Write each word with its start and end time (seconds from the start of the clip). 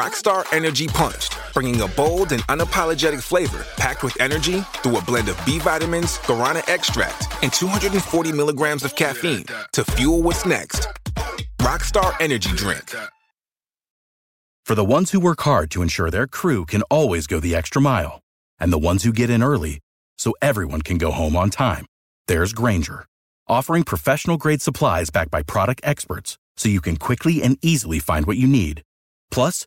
Rockstar 0.00 0.50
Energy 0.50 0.88
Punched, 0.88 1.36
bringing 1.52 1.82
a 1.82 1.88
bold 1.88 2.32
and 2.32 2.42
unapologetic 2.44 3.22
flavor 3.22 3.66
packed 3.76 4.02
with 4.02 4.18
energy 4.18 4.62
through 4.78 4.96
a 4.96 5.02
blend 5.02 5.28
of 5.28 5.38
B 5.44 5.58
vitamins, 5.58 6.16
guarana 6.20 6.66
extract, 6.70 7.26
and 7.42 7.52
240 7.52 8.32
milligrams 8.32 8.82
of 8.82 8.96
caffeine 8.96 9.44
to 9.72 9.84
fuel 9.84 10.22
what's 10.22 10.46
next. 10.46 10.88
Rockstar 11.58 12.14
Energy 12.18 12.48
Drink. 12.56 12.96
For 14.64 14.74
the 14.74 14.86
ones 14.86 15.10
who 15.10 15.20
work 15.20 15.42
hard 15.42 15.70
to 15.72 15.82
ensure 15.82 16.10
their 16.10 16.26
crew 16.26 16.64
can 16.64 16.80
always 16.84 17.26
go 17.26 17.38
the 17.38 17.54
extra 17.54 17.82
mile, 17.82 18.22
and 18.58 18.72
the 18.72 18.78
ones 18.78 19.04
who 19.04 19.12
get 19.12 19.28
in 19.28 19.42
early 19.42 19.80
so 20.16 20.32
everyone 20.40 20.80
can 20.80 20.96
go 20.96 21.10
home 21.10 21.36
on 21.36 21.50
time, 21.50 21.84
there's 22.26 22.54
Granger, 22.54 23.04
offering 23.48 23.82
professional 23.82 24.38
grade 24.38 24.62
supplies 24.62 25.10
backed 25.10 25.30
by 25.30 25.42
product 25.42 25.82
experts 25.84 26.38
so 26.56 26.70
you 26.70 26.80
can 26.80 26.96
quickly 26.96 27.42
and 27.42 27.58
easily 27.60 27.98
find 27.98 28.24
what 28.24 28.38
you 28.38 28.46
need. 28.46 28.80
Plus, 29.30 29.66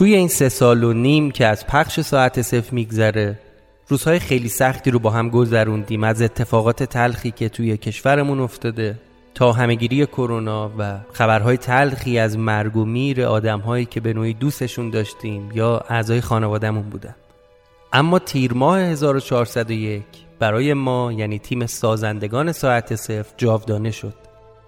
توی 0.00 0.14
این 0.14 0.28
سه 0.28 0.48
سال 0.48 0.84
و 0.84 0.92
نیم 0.92 1.30
که 1.30 1.46
از 1.46 1.66
پخش 1.66 2.00
ساعت 2.00 2.42
صفر 2.42 2.74
میگذره 2.74 3.38
روزهای 3.88 4.18
خیلی 4.18 4.48
سختی 4.48 4.90
رو 4.90 4.98
با 4.98 5.10
هم 5.10 5.28
گذروندیم 5.28 6.04
از 6.04 6.22
اتفاقات 6.22 6.82
تلخی 6.82 7.30
که 7.30 7.48
توی 7.48 7.76
کشورمون 7.76 8.40
افتاده 8.40 8.98
تا 9.34 9.52
همهگیری 9.52 10.06
کرونا 10.06 10.70
و 10.78 10.98
خبرهای 11.12 11.56
تلخی 11.56 12.18
از 12.18 12.38
مرگ 12.38 12.76
و 12.76 12.84
میر 12.84 13.22
آدمهایی 13.22 13.84
که 13.84 14.00
به 14.00 14.12
نوعی 14.12 14.34
دوستشون 14.34 14.90
داشتیم 14.90 15.50
یا 15.54 15.84
اعضای 15.88 16.20
خانوادهمون 16.20 16.90
بودن. 16.90 17.14
اما 17.92 18.18
تیر 18.18 18.52
ماه 18.52 18.78
1401 18.78 20.02
برای 20.38 20.74
ما 20.74 21.12
یعنی 21.12 21.38
تیم 21.38 21.66
سازندگان 21.66 22.52
ساعت 22.52 22.94
صفر 22.94 23.34
جاودانه 23.36 23.90
شد. 23.90 24.14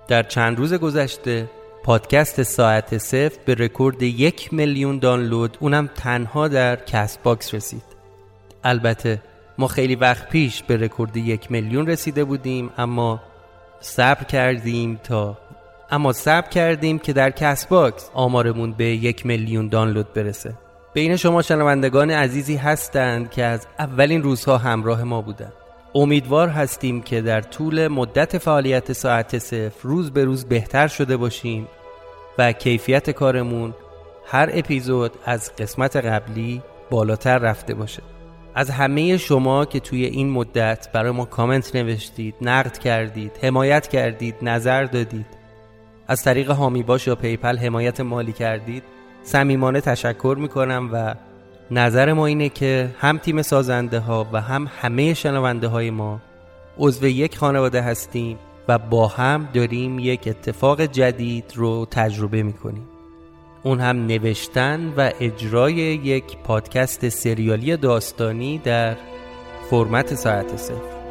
در 0.08 0.22
چند 0.22 0.58
روز 0.58 0.74
گذشته 0.74 1.48
پادکست 1.84 2.42
ساعت 2.42 2.98
صفر 2.98 3.38
به 3.44 3.54
رکورد 3.54 4.02
یک 4.02 4.52
میلیون 4.52 4.98
دانلود 4.98 5.56
اونم 5.60 5.90
تنها 5.94 6.48
در 6.48 6.76
Castbox 6.76 7.54
رسید. 7.54 7.82
البته 8.64 9.22
ما 9.58 9.66
خیلی 9.66 9.94
وقت 9.94 10.28
پیش 10.28 10.62
به 10.62 10.76
رکورد 10.76 11.16
یک 11.16 11.50
میلیون 11.50 11.86
رسیده 11.86 12.24
بودیم 12.24 12.70
اما 12.78 13.22
صبر 13.80 14.24
کردیم 14.24 15.00
تا 15.04 15.38
اما 15.90 16.12
صبر 16.12 16.48
کردیم 16.48 16.98
که 16.98 17.12
در 17.12 17.30
Castbox 17.30 18.10
آمارمون 18.14 18.72
به 18.72 18.84
یک 18.84 19.26
میلیون 19.26 19.68
دانلود 19.68 20.12
برسه. 20.12 20.54
بین 20.94 21.16
شما 21.16 21.42
شنوندگان 21.42 22.10
عزیزی 22.10 22.56
هستند 22.56 23.30
که 23.30 23.44
از 23.44 23.66
اولین 23.78 24.22
روزها 24.22 24.58
همراه 24.58 25.04
ما 25.04 25.22
بودند 25.22 25.52
امیدوار 25.94 26.48
هستیم 26.48 27.02
که 27.02 27.20
در 27.20 27.40
طول 27.40 27.88
مدت 27.88 28.38
فعالیت 28.38 28.92
ساعت 28.92 29.38
صفر 29.38 29.78
روز 29.82 30.10
به 30.10 30.24
روز 30.24 30.44
بهتر 30.44 30.88
شده 30.88 31.16
باشیم 31.16 31.68
و 32.38 32.52
کیفیت 32.52 33.10
کارمون 33.10 33.74
هر 34.26 34.50
اپیزود 34.52 35.12
از 35.24 35.56
قسمت 35.56 35.96
قبلی 35.96 36.62
بالاتر 36.90 37.38
رفته 37.38 37.74
باشه. 37.74 38.02
از 38.54 38.70
همه 38.70 39.16
شما 39.16 39.64
که 39.64 39.80
توی 39.80 40.04
این 40.04 40.30
مدت 40.30 40.88
برای 40.92 41.10
ما 41.10 41.24
کامنت 41.24 41.76
نوشتید 41.76 42.34
نقد 42.40 42.78
کردید 42.78 43.32
حمایت 43.42 43.88
کردید 43.88 44.34
نظر 44.42 44.84
دادید 44.84 45.26
از 46.08 46.22
طریق 46.22 46.50
حامی 46.50 46.82
باش 46.82 47.06
یا 47.06 47.14
PayPal 47.14 47.58
حمایت 47.58 48.00
مالی 48.00 48.32
کردید 48.32 48.82
صمیمانه 49.22 49.80
تشکر 49.80 50.36
می‌کنم 50.40 50.90
و 50.92 51.14
نظر 51.72 52.12
ما 52.12 52.26
اینه 52.26 52.48
که 52.48 52.94
هم 52.98 53.18
تیم 53.18 53.42
سازنده 53.42 53.98
ها 53.98 54.26
و 54.32 54.40
هم 54.40 54.70
همه 54.80 55.14
شنونده 55.14 55.68
های 55.68 55.90
ما 55.90 56.20
عضو 56.78 57.06
یک 57.06 57.38
خانواده 57.38 57.82
هستیم 57.82 58.38
و 58.68 58.78
با 58.78 59.08
هم 59.08 59.48
داریم 59.54 59.98
یک 59.98 60.20
اتفاق 60.26 60.80
جدید 60.80 61.52
رو 61.54 61.86
تجربه 61.90 62.42
می‌کنیم. 62.42 62.88
اون 63.62 63.80
هم 63.80 64.06
نوشتن 64.06 64.92
و 64.96 65.10
اجرای 65.20 65.74
یک 65.74 66.36
پادکست 66.44 67.08
سریالی 67.08 67.76
داستانی 67.76 68.58
در 68.58 68.96
فرمت 69.70 70.14
ساعت 70.14 70.56
صفر. 70.56 71.01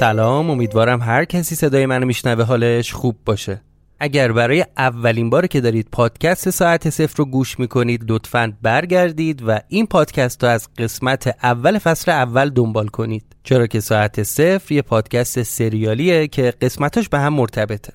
سلام 0.00 0.50
امیدوارم 0.50 1.02
هر 1.02 1.24
کسی 1.24 1.54
صدای 1.54 1.86
منو 1.86 2.06
میشنوه 2.06 2.44
حالش 2.44 2.92
خوب 2.92 3.16
باشه. 3.24 3.60
اگر 3.98 4.32
برای 4.32 4.64
اولین 4.76 5.30
بار 5.30 5.46
که 5.46 5.60
دارید 5.60 5.88
پادکست 5.92 6.50
ساعت 6.50 6.90
صفر 6.90 7.14
رو 7.16 7.24
گوش 7.24 7.58
می‌کنید 7.58 8.04
لطفا 8.08 8.52
برگردید 8.62 9.42
و 9.46 9.58
این 9.68 9.86
پادکست 9.86 10.44
رو 10.44 10.50
از 10.50 10.68
قسمت 10.78 11.36
اول 11.42 11.78
فصل 11.78 12.10
اول 12.10 12.50
دنبال 12.50 12.86
کنید. 12.86 13.24
چرا 13.42 13.66
که 13.66 13.80
ساعت 13.80 14.22
صفر 14.22 14.74
یه 14.74 14.82
پادکست 14.82 15.42
سریالیه 15.42 16.28
که 16.28 16.54
قسمتش 16.62 17.08
به 17.08 17.18
هم 17.18 17.34
مرتبطه. 17.34 17.92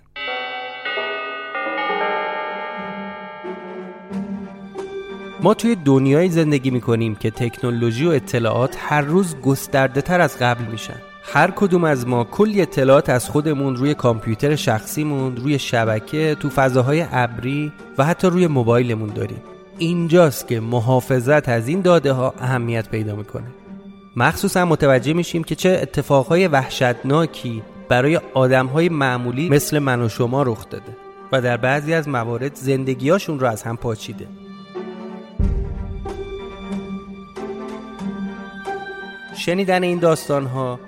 ما 5.42 5.54
توی 5.54 5.76
دنیای 5.76 6.30
زندگی 6.30 6.70
می‌کنیم 6.70 7.16
که 7.16 7.32
تکنولوژی 7.32 8.06
و 8.06 8.10
اطلاعات 8.10 8.76
هر 8.80 9.02
روز 9.02 9.36
گسترده 9.36 10.02
تر 10.02 10.22
از 10.22 10.38
قبل 10.38 10.66
میشن. 10.72 11.02
هر 11.34 11.52
کدوم 11.52 11.84
از 11.84 12.08
ما 12.08 12.24
کلی 12.24 12.62
اطلاعات 12.62 13.10
از 13.10 13.30
خودمون 13.30 13.76
روی 13.76 13.94
کامپیوتر 13.94 14.56
شخصیمون 14.56 15.36
روی 15.36 15.60
شبکه 15.60 16.36
تو 16.40 16.50
فضاهای 16.50 17.06
ابری 17.12 17.72
و 17.98 18.06
حتی 18.06 18.28
روی 18.28 18.48
موبایلمون 18.48 19.10
داریم. 19.10 19.42
اینجاست 19.78 20.48
که 20.48 20.60
محافظت 20.60 21.50
از 21.50 21.68
این 21.68 21.82
داده 21.82 22.12
ها 22.12 22.34
اهمیت 22.40 22.90
پیدا 22.90 23.16
می‌کنه. 23.16 23.46
مخصوصا 24.16 24.66
متوجه 24.66 25.14
میشیم 25.14 25.44
که 25.44 25.56
چه 25.56 25.80
اتفاقهای 25.82 26.48
وحشتناکی 26.48 27.64
برای 27.90 28.20
آدمهای 28.34 28.90
معمولی 28.90 29.50
مثل 29.50 29.80
من 29.80 30.02
و 30.02 30.10
شما 30.10 30.44
رخ 30.44 30.70
داده 30.70 30.98
و 31.32 31.42
در 31.42 31.58
بعضی 31.58 31.94
از 31.94 32.08
موارد 32.08 32.56
زندگیاشون 32.56 33.40
رو 33.40 33.48
از 33.48 33.64
هم 33.64 33.78
پاچیده. 33.78 34.28
شنیدن 39.38 39.84
این 39.84 40.00
داستان 40.00 40.46
ها 40.46 40.80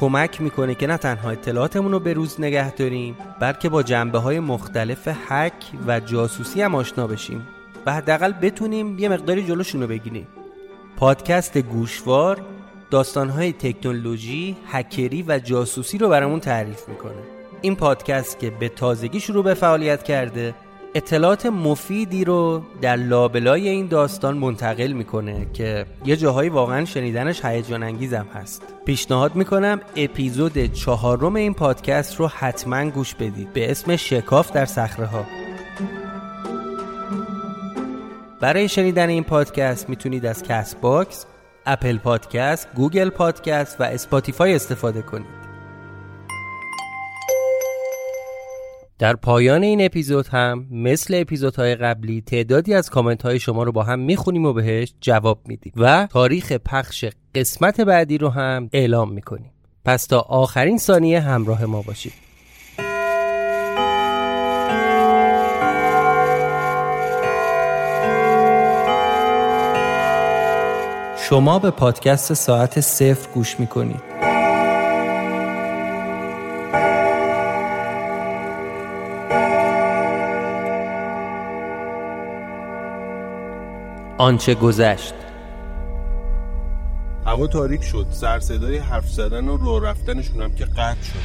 کمک 0.00 0.40
می‌کنه 0.40 0.74
که 0.74 0.86
نه 0.86 0.96
تنها 0.96 1.30
اطلاعاتمون 1.30 1.92
رو 1.92 2.00
به 2.00 2.12
روز 2.12 2.40
نگه 2.40 2.70
داریم 2.70 3.16
بلکه 3.40 3.68
با 3.68 3.82
جنبه 3.82 4.18
های 4.18 4.40
مختلف 4.40 5.08
حک 5.08 5.52
و 5.86 6.00
جاسوسی 6.00 6.62
هم 6.62 6.74
آشنا 6.74 7.06
بشیم 7.06 7.48
و 7.86 7.92
حداقل 7.92 8.32
بتونیم 8.32 8.98
یه 8.98 9.08
مقداری 9.08 9.42
جلوشون 9.42 9.80
رو 9.80 9.86
بگیریم. 9.86 10.26
پادکست 10.96 11.58
گوشوار 11.58 12.40
داستانهای 12.90 13.52
تکنولوژی، 13.52 14.56
هکری 14.66 15.24
و 15.28 15.38
جاسوسی 15.38 15.98
رو 15.98 16.08
برامون 16.08 16.40
تعریف 16.40 16.88
می‌کنه. 16.88 17.22
این 17.60 17.76
پادکست 17.76 18.38
که 18.38 18.50
به 18.50 18.68
تازگی 18.68 19.20
شروع 19.20 19.44
به 19.44 19.54
فعالیت 19.54 20.02
کرده 20.02 20.54
اطلاعات 20.94 21.46
مفیدی 21.46 22.24
رو 22.24 22.62
در 22.80 22.96
لابلای 22.96 23.68
این 23.68 23.86
داستان 23.86 24.38
منتقل 24.38 24.92
می‌کنه 24.92 25.46
که 25.52 25.86
یه 26.04 26.16
جاهایی 26.16 26.50
واقعا 26.50 26.84
شنیدنش 26.84 27.44
هیجان 27.44 27.82
انگیزم 27.82 28.26
هست. 28.34 28.62
پیشنهاد 28.84 29.34
می‌کنم 29.34 29.80
اپیزود 29.96 30.72
چهارم 30.72 31.34
این 31.34 31.54
پادکست 31.54 32.16
رو 32.16 32.26
حتما 32.26 32.90
گوش 32.90 33.14
بدید. 33.14 33.52
به 33.52 33.70
اسم 33.70 33.96
شکاف 33.96 34.52
در 34.52 34.64
صخره 34.64 35.06
ها 35.06 35.24
برای 38.40 38.68
شنیدن 38.68 39.08
این 39.08 39.24
پادکست 39.24 39.88
می‌تونید 39.88 40.26
از 40.26 40.42
Castbox، 40.42 41.26
Apple 41.66 41.98
Podcast، 41.98 42.68
Google 42.74 43.10
Podcast 43.10 43.80
و 43.80 43.84
Spotify 43.84 44.54
استفاده 44.54 45.02
کنید. 45.02 45.39
در 49.00 49.16
پایان 49.16 49.62
این 49.62 49.84
اپیزود 49.84 50.26
هم 50.28 50.66
مثل 50.70 51.14
اپیزودهای 51.14 51.74
قبلی 51.74 52.20
تعدادی 52.20 52.74
از 52.74 52.90
کامنت 52.90 53.22
های 53.22 53.38
شما 53.38 53.62
رو 53.62 53.72
با 53.72 53.82
هم 53.82 53.98
می‌خونیم 53.98 54.46
و 54.46 54.52
بهش 54.52 54.94
جواب 55.00 55.40
میدیم 55.46 55.72
و 55.76 56.08
تاریخ 56.10 56.52
پخش 56.52 57.04
قسمت 57.34 57.80
بعدی 57.80 58.18
رو 58.18 58.28
هم 58.28 58.70
اعلام 58.72 59.12
می‌کنیم. 59.12 59.50
پس 59.84 60.06
تا 60.06 60.20
آخرین 60.20 60.78
ثانیه 60.78 61.20
همراه 61.20 61.64
ما 61.64 61.82
باشید. 61.82 62.12
شما 71.28 71.58
به 71.58 71.70
پادکست 71.70 72.34
ساعت 72.34 72.80
صفر 72.80 73.28
گوش 73.34 73.60
می‌کنید. 73.60 74.09
آنچه 84.20 84.54
گذشت. 84.54 85.14
هوا 87.26 87.46
تاریک 87.46 87.82
شد. 87.82 88.06
سر 88.10 88.40
صدای 88.40 88.78
حرف 88.78 89.08
زدن 89.08 89.48
و 89.48 89.56
راه 89.56 89.90
رفتنشون 89.90 90.42
هم 90.42 90.54
که 90.54 90.64
قطع 90.64 91.02
شد. 91.02 91.18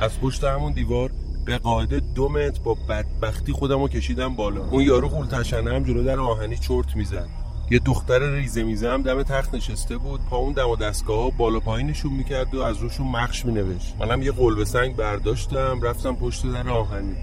از 0.00 0.20
پشت 0.20 0.44
همون 0.44 0.72
دیوار 0.72 1.10
به 1.44 1.58
قاعده 1.58 2.00
دو 2.14 2.28
متر 2.28 2.60
با 2.64 2.76
بدبختی 2.88 3.52
خودم 3.52 3.82
رو 3.82 3.88
کشیدم 3.88 4.36
بالا. 4.36 4.60
اون 4.70 4.82
یارو 4.82 5.08
قول 5.08 5.26
تشنه 5.26 5.74
هم 5.74 5.84
جلو 5.84 6.04
در 6.04 6.20
آهنی 6.20 6.56
چرت 6.56 6.96
می‌زد. 6.96 7.28
یه 7.70 7.78
دختر 7.78 8.34
ریزه 8.34 8.62
میزه 8.62 8.90
هم 8.90 9.02
دم 9.02 9.22
تخت 9.22 9.54
نشسته 9.54 9.96
بود. 9.96 10.20
پا 10.30 10.36
اون 10.36 10.52
دم 10.52 10.68
و 10.68 10.76
دستگاه 10.76 11.22
ها 11.22 11.30
بالا 11.30 11.60
پایینشون 11.60 12.12
می‌کرد 12.12 12.54
و 12.54 12.62
از 12.62 12.78
روشون 12.78 13.06
مخش 13.06 13.44
مینوشت. 13.44 13.94
منم 14.00 14.22
یه 14.22 14.32
قلب 14.32 14.64
سنگ 14.64 14.96
برداشتم. 14.96 15.80
رفتم 15.82 16.16
پشت 16.16 16.52
در 16.52 16.68
آهنی. 16.68 17.16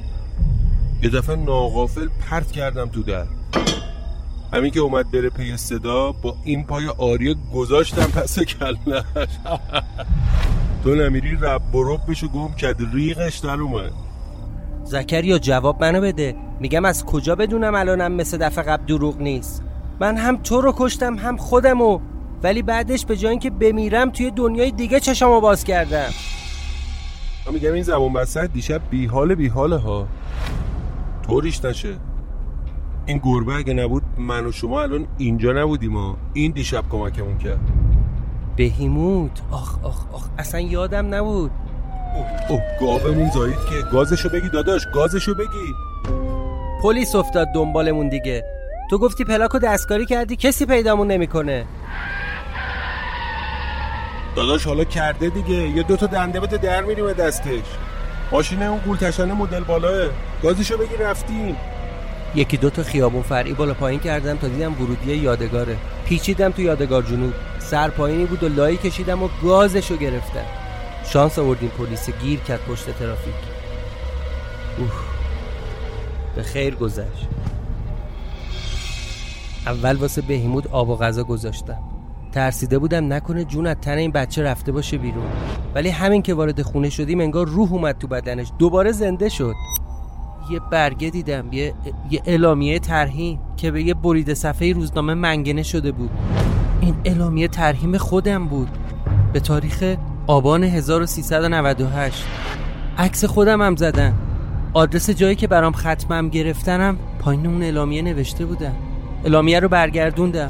یه 1.04 1.10
دفعه 1.10 1.36
ناغافل 1.36 2.08
پرت 2.30 2.52
کردم 2.52 2.90
تو 2.90 3.04
در. 3.04 3.26
همین 4.54 4.72
که 4.72 4.80
اومد 4.80 5.12
بره 5.12 5.30
پی 5.30 5.58
صدا 5.58 6.12
با 6.12 6.36
این 6.44 6.64
پای 6.64 6.88
آریه 6.98 7.36
گذاشتم 7.54 8.22
پس 8.22 8.40
کلنش 8.40 9.04
تو 10.84 10.96
نمیری 10.96 11.38
رب 11.42 11.76
و 11.76 11.98
بشو 11.98 12.28
گم 12.28 12.54
کد 12.54 12.76
ریغش 12.94 13.38
در 13.38 13.62
اومد. 13.62 13.92
زکریا 14.84 15.38
جواب 15.38 15.82
منو 15.84 16.02
بده. 16.02 16.36
میگم 16.60 16.86
از 16.86 17.06
کجا 17.06 17.36
بدونم 17.36 17.76
الانم 17.76 18.12
مثل 18.12 18.38
دفعه 18.38 18.64
قبل 18.64 18.86
دروغ 18.86 19.22
نیست؟ 19.22 19.64
من 20.00 20.18
هم 20.18 20.38
تو 20.38 20.62
رو 20.62 20.74
کشتم 20.78 21.16
هم 21.16 21.38
خودمو. 21.38 22.00
ولی 22.44 22.62
بعدش 22.62 23.06
به 23.06 23.18
جای 23.18 23.32
اینکه 23.32 23.50
بمیرم 23.50 24.10
توی 24.10 24.32
دنیای 24.32 24.72
دیگه 24.72 25.00
چشمو 25.00 25.42
باز 25.42 25.64
کردم. 25.64 26.10
میگم 27.54 27.74
این 27.74 27.84
زمان 27.84 28.14
بسد 28.14 28.54
دیشب 28.54 28.82
بیحال 28.90 29.36
بیحاله 29.36 29.78
ها. 29.78 30.08
طوریش 31.28 31.66
نشه. 31.66 32.09
این 33.10 33.22
گربه 33.24 33.56
اگه 33.56 33.74
نبود 33.74 34.04
من 34.18 34.46
و 34.46 34.52
شما 34.52 34.82
الان 34.82 35.08
اینجا 35.18 35.52
نبودیم 35.52 35.98
ها 35.98 36.18
این 36.34 36.52
دیشب 36.52 36.84
کمکمون 36.90 37.38
کرد. 37.38 37.60
بهیموت 38.56 39.42
آخ 39.52 39.84
آخ 39.84 40.06
آخ 40.14 40.28
اصلا 40.38 40.60
یادم 40.60 41.16
نبود. 41.16 41.52
اوه 42.16 42.52
اوه 42.52 42.62
گاومون 42.80 43.30
زایید 43.30 43.60
که 43.70 43.76
گازشو 43.92 44.30
بگی 44.30 44.50
داداش 44.50 44.88
گازشو 44.94 45.34
بگی. 45.34 45.74
پلیس 46.84 47.16
افتاد 47.16 47.48
دنبالمون 47.56 48.10
دیگه. 48.10 48.44
تو 48.90 48.98
گفتی 48.98 49.24
پلاکو 49.24 49.60
دستکاری 49.60 50.06
کردی 50.06 50.36
کسی 50.36 50.66
پیدامون 50.66 51.08
نمی‌کنه. 51.08 51.66
داداش 54.36 54.68
حالا 54.68 54.84
کرده 54.84 55.30
دیگه. 55.30 55.70
یه 55.70 55.84
دوتا 55.84 56.06
دنده 56.06 56.40
بده 56.40 56.58
در 56.58 56.82
میریم 56.82 57.14
دستش. 57.14 57.64
ماشین 58.32 58.64
اون 58.64 58.80
گول 58.80 58.98
تشنه 58.98 59.34
مدل 59.34 59.64
بالاه 59.64 60.10
گازشو 60.44 60.78
بگی 60.78 60.96
رفتیم. 60.96 61.56
یکی 62.36 62.58
دو 62.58 62.70
تا 62.70 62.84
خیابون 62.84 63.22
فرعی 63.22 63.54
بالا 63.54 63.74
پایین 63.74 64.00
کردم 64.00 64.38
تا 64.38 64.48
دیدم 64.48 64.82
ورودی 64.82 65.16
یادگاره. 65.16 65.78
پیچیدم 66.06 66.52
تو 66.52 66.62
یادگار 66.62 67.04
جنوب. 67.04 67.34
سر 67.60 67.90
پایینی 67.90 68.26
بود 68.26 68.44
و 68.44 68.50
لایی 68.50 68.78
کشیدم 68.78 69.24
و 69.24 69.30
گازشو 69.44 69.98
گرفتم. 69.98 70.46
شانس 71.06 71.40
آوردیم 71.40 71.70
پلیس 71.70 72.10
گیر 72.10 72.40
کرد 72.40 72.60
پشت 72.60 72.98
ترافیک. 73.00 73.34
اوه 74.78 74.92
به 76.36 76.44
خیر 76.44 76.76
گذشت. 76.76 77.28
اول 79.68 79.96
واسه 79.96 80.22
بهیمود 80.22 80.68
آب 80.68 80.90
و 80.90 80.96
غذا 80.96 81.24
گذاشتم. 81.24 81.80
ترسیده 82.32 82.80
بودم 82.80 83.14
نکنه 83.14 83.44
جون 83.44 83.68
از 83.68 83.76
تن 83.82 83.98
این 83.98 84.12
بچه 84.12 84.44
رفته 84.44 84.72
باشه 84.72 84.98
بیرون. 84.98 85.26
ولی 85.76 85.90
همین 85.90 86.22
که 86.22 86.34
وارد 86.34 86.62
خونه 86.62 86.90
شدیم 86.90 87.20
انگار 87.20 87.48
روح 87.48 87.74
اومد 87.74 87.98
تو 87.98 88.08
بدنش. 88.08 88.52
دوباره 88.60 88.92
زنده 88.92 89.30
شد. 89.30 89.54
یه 90.52 90.60
برگه 90.72 91.10
دیدم 91.10 91.54
یه, 91.54 91.74
یه 92.12 92.22
اعلامیه 92.26 92.80
ترهیم 92.80 93.40
که 93.58 93.72
به 93.72 93.84
یه 93.84 93.94
برید 93.94 94.34
صفحه 94.34 94.74
روزنامه 94.74 95.14
منگنه 95.14 95.64
شده 95.64 95.92
بود. 95.92 96.10
این 96.82 96.96
اعلامیه 97.06 97.48
ترهیم 97.48 97.98
خودم 97.98 98.48
بود. 98.48 98.70
به 99.34 99.40
تاریخ 99.40 99.96
آبان 100.28 100.64
1398 100.64 102.26
عکس 102.98 103.26
خودم 103.26 103.62
هم 103.62 103.76
زدم 103.76 104.14
آدرس 104.74 105.10
جایی 105.10 105.36
که 105.36 105.48
برام 105.48 105.74
ختمم 105.74 106.30
گرفتنم 106.30 106.98
پایین 107.20 107.48
اون 107.48 107.64
اعلامیه 107.64 108.02
نوشته 108.02 108.46
بودم 108.46 108.76
اعلامیه 109.24 109.60
رو 109.60 109.68
برگردوندم. 109.68 110.50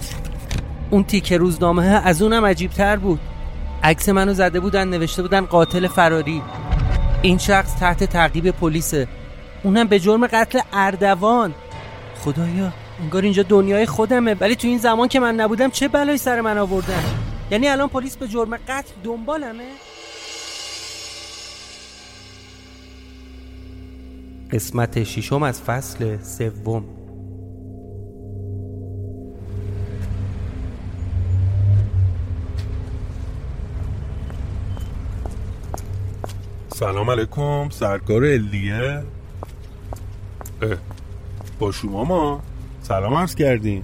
اون 0.90 1.04
تیکه 1.04 1.38
روزنامه 1.38 1.86
از 1.86 2.22
اونم 2.22 2.46
عجیب 2.46 2.72
تر 2.72 2.96
بود. 2.96 3.20
عکس 3.84 4.10
منو 4.10 4.34
زده 4.34 4.60
بودن 4.60 4.88
نوشته 4.88 5.22
بودن 5.22 5.42
قاتل 5.42 5.88
فراری. 5.88 6.42
این 7.22 7.38
شخص 7.38 7.76
تحت 7.76 8.04
تعقیب 8.04 8.52
پلیسه. 8.52 9.08
اونم 9.64 9.88
به 9.88 10.00
جرم 10.00 10.28
قتل 10.28 10.60
اردوان. 10.74 11.54
خدایا 12.22 12.74
انگار 13.02 13.22
اینجا 13.22 13.44
دنیای 13.44 13.86
خودمه. 13.86 14.34
ولی 14.34 14.56
تو 14.56 14.68
این 14.68 14.78
زمان 14.78 15.08
که 15.08 15.20
من 15.20 15.36
نبودم 15.36 15.70
چه 15.70 15.88
بلایی 15.88 16.18
سر 16.18 16.42
من 16.42 16.58
آوردن؟ 16.58 17.04
یعنی 17.52 17.68
الان 17.68 17.88
پلیس 17.88 18.18
به 18.18 18.28
جرم 18.28 18.58
قتل 18.58 18.94
دنبالمه؟ 19.04 19.64
قسمت 24.52 25.04
ششم 25.04 25.44
از 25.44 25.62
فصل 25.62 26.18
سوم. 26.24 26.86
سلام 36.74 37.10
علیکم 37.10 37.70
سرکار 37.70 38.24
الیه 38.24 39.04
با 41.60 41.72
شما 41.72 42.04
ما. 42.04 42.42
سلام 42.82 43.14
عرض 43.14 43.36
کردیم. 43.36 43.84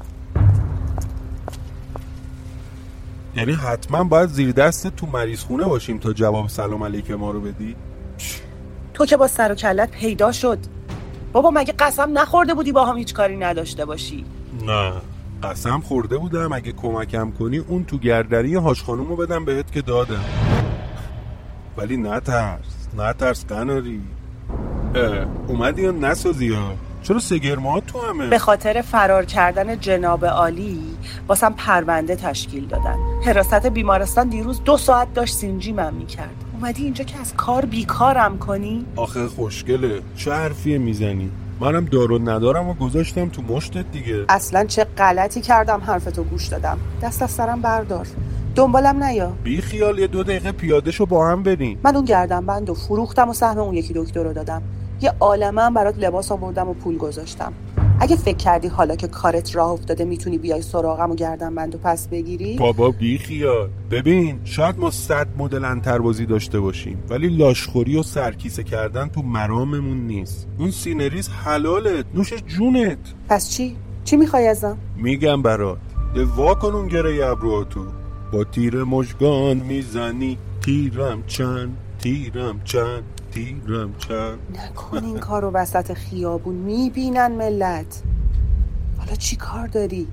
یعنی 3.36 3.54
حتما 3.54 4.04
باید 4.04 4.30
زیر 4.30 4.52
دست 4.52 4.88
تو 4.88 5.08
مریض 5.08 5.40
خونه 5.40 5.64
باشیم 5.64 5.98
تا 5.98 6.14
جواب 6.14 6.50
سلام 6.50 6.84
علیک 6.84 7.12
ما 7.12 7.32
رو 7.32 7.42
بدی. 7.42 7.76
تو 8.94 9.06
که 9.06 9.18
با 9.18 9.28
سر 9.28 9.52
و 9.52 9.56
کلت 9.56 9.92
پیدا 9.92 10.32
شد. 10.32 10.60
بابا 11.34 11.52
مگه 11.52 11.74
قسم 11.80 12.18
نخورده 12.18 12.54
بودی 12.54 12.72
با 12.72 12.86
هم 12.86 12.98
هیچ 12.98 13.14
کاری 13.14 13.38
نداشته 13.38 13.86
باشی؟ 13.86 14.26
نه 14.66 14.94
قسم 15.44 15.80
خورده 15.80 16.18
بودم. 16.18 16.54
اگه 16.54 16.72
کمکم 16.72 17.32
کنی 17.32 17.58
اون 17.58 17.86
تو 17.86 17.98
گردری 17.98 18.56
هاش 18.56 18.84
خانومو 18.84 19.16
بدم 19.16 19.46
بهت 19.46 19.72
که 19.72 19.82
دادم. 19.82 20.26
ولی 21.78 21.98
نترس 21.98 22.88
نترس 22.98 23.46
قناری. 23.46 24.02
اه، 24.02 24.25
اومدی 25.48 25.82
یا 25.82 25.92
نسازی 25.92 26.54
ها 26.54 26.74
چرا 27.04 27.20
سگرما 27.20 27.80
تو 27.80 28.00
همه؟ 28.00 28.28
به 28.28 28.40
خاطر 28.40 28.82
فرار 28.82 29.26
کردن 29.26 29.80
جناب 29.80 30.26
عالی 30.26 30.80
واسم 31.28 31.54
پرونده 31.54 32.16
تشکیل 32.16 32.68
دادن. 32.68 32.96
حراست 33.26 33.66
بیمارستان 33.68 34.30
دیروز 34.30 34.64
دو 34.64 34.78
ساعت 34.78 35.14
داشت 35.14 35.36
سینجی 35.36 35.72
من 35.72 35.94
می‌کرد. 35.94 36.36
اومدی 36.54 36.84
اینجا 36.84 37.04
که 37.04 37.20
از 37.22 37.34
کار 37.34 37.66
بیکارم 37.66 38.38
کنی؟ 38.38 38.86
آخه 38.96 39.28
خوشگله. 39.28 40.02
چه 40.16 40.34
حرفیه 40.34 40.78
می‌زنی؟ 40.78 41.32
منم 41.60 41.86
دارو 41.86 42.20
ندارم 42.20 42.70
و 42.70 42.74
گذاشتم 42.74 43.30
تو 43.30 43.42
مشتت 43.42 43.92
دیگه. 43.92 44.26
اصلا 44.30 44.66
چه 44.66 44.84
غلطی 44.84 45.42
کردم 45.42 45.82
حرفتو 45.82 46.24
گوش 46.24 46.48
دادم. 46.48 46.78
دست 47.02 47.22
از 47.22 47.32
سرم 47.32 47.62
بردار. 47.62 48.08
دنبالم 48.56 49.04
نیا. 49.04 49.34
بی 49.44 49.62
خیال 49.62 50.00
یه 50.00 50.08
دو 50.08 50.24
دقیقه 50.24 50.52
پیاده 50.52 50.92
شو 50.92 51.06
با 51.06 51.28
هم 51.28 51.44
بریم. 51.44 51.80
من 51.84 51.96
اون 51.96 52.06
گردن 52.06 52.46
بند 52.46 52.70
و 52.70 52.74
فروختم 52.74 53.30
و 53.30 53.34
سهم 53.34 53.58
اون 53.58 53.74
یکی 53.74 53.94
دکتر 53.94 54.24
رو 54.24 54.34
دادم. 54.34 54.62
یه 55.06 55.14
عالمه 55.20 55.62
هم 55.62 55.74
برات 55.74 55.98
لباس 55.98 56.32
آوردم 56.32 56.70
و 56.70 56.74
پول 56.74 56.98
گذاشتم. 56.98 57.54
اگه 58.00 58.16
فکر 58.16 58.38
کردی 58.38 58.68
حالا 58.68 58.96
که 58.96 59.08
کارت 59.08 59.56
راه 59.56 59.70
افتاده 59.70 60.06
می‌تونی 60.06 60.38
بیای 60.38 60.62
سراغم 60.62 61.12
و 61.12 61.16
گردن 61.16 61.56
بند 61.56 61.76
و 61.76 61.78
پس 61.78 62.08
بگیری؟ 62.08 62.56
بابا 62.56 62.92
بی 62.92 63.18
خیال. 63.18 63.70
ببین 63.92 64.40
شاید 64.44 64.80
ما 64.80 64.92
صد 64.92 65.28
مدل 65.38 65.66
انتربازی 65.66 66.26
داشته 66.26 66.60
باشیم 66.60 67.04
ولی 67.10 67.30
لاشخوری 67.30 67.98
و 67.98 68.04
سرکیسه 68.04 68.64
کردن 68.64 69.08
تو 69.08 69.22
مراممون 69.22 69.98
نیست. 69.98 70.48
اون 70.58 70.72
سینه 70.72 71.05
ریز 71.05 71.30
حلالت 71.30 72.06
نوش 72.14 72.34
جونت. 72.34 72.98
پس 73.30 73.50
چی؟ 73.50 73.76
چی 74.04 74.18
می‌خوای 74.18 74.48
ازم؟ 74.48 74.78
میگم 74.98 75.42
برات. 75.42 75.78
یه 76.16 76.24
وا 76.24 76.56
کن 76.56 76.74
اون 76.74 76.88
گره 76.88 77.26
ابروهاتو 77.26 77.86
با 78.34 78.44
تیر 78.44 78.84
مژگان 78.84 79.58
می‌زنی 79.58 80.38
تیرم 80.62 81.24
چند 81.28 81.78
تیرم 82.00 82.62
چند. 82.64 83.04
تیرم 83.36 83.96
چند؟ 83.98 84.40
نکن 84.54 85.04
این 85.04 85.20
کار 85.20 85.42
رو 85.42 85.52
وسط 85.52 85.94
خیابون. 85.94 86.56
می‌بینن 86.56 87.32
ملت. 87.32 88.04
حالا 88.98 89.16
چی 89.16 89.36
کار 89.36 89.68
داری؟ 89.68 90.08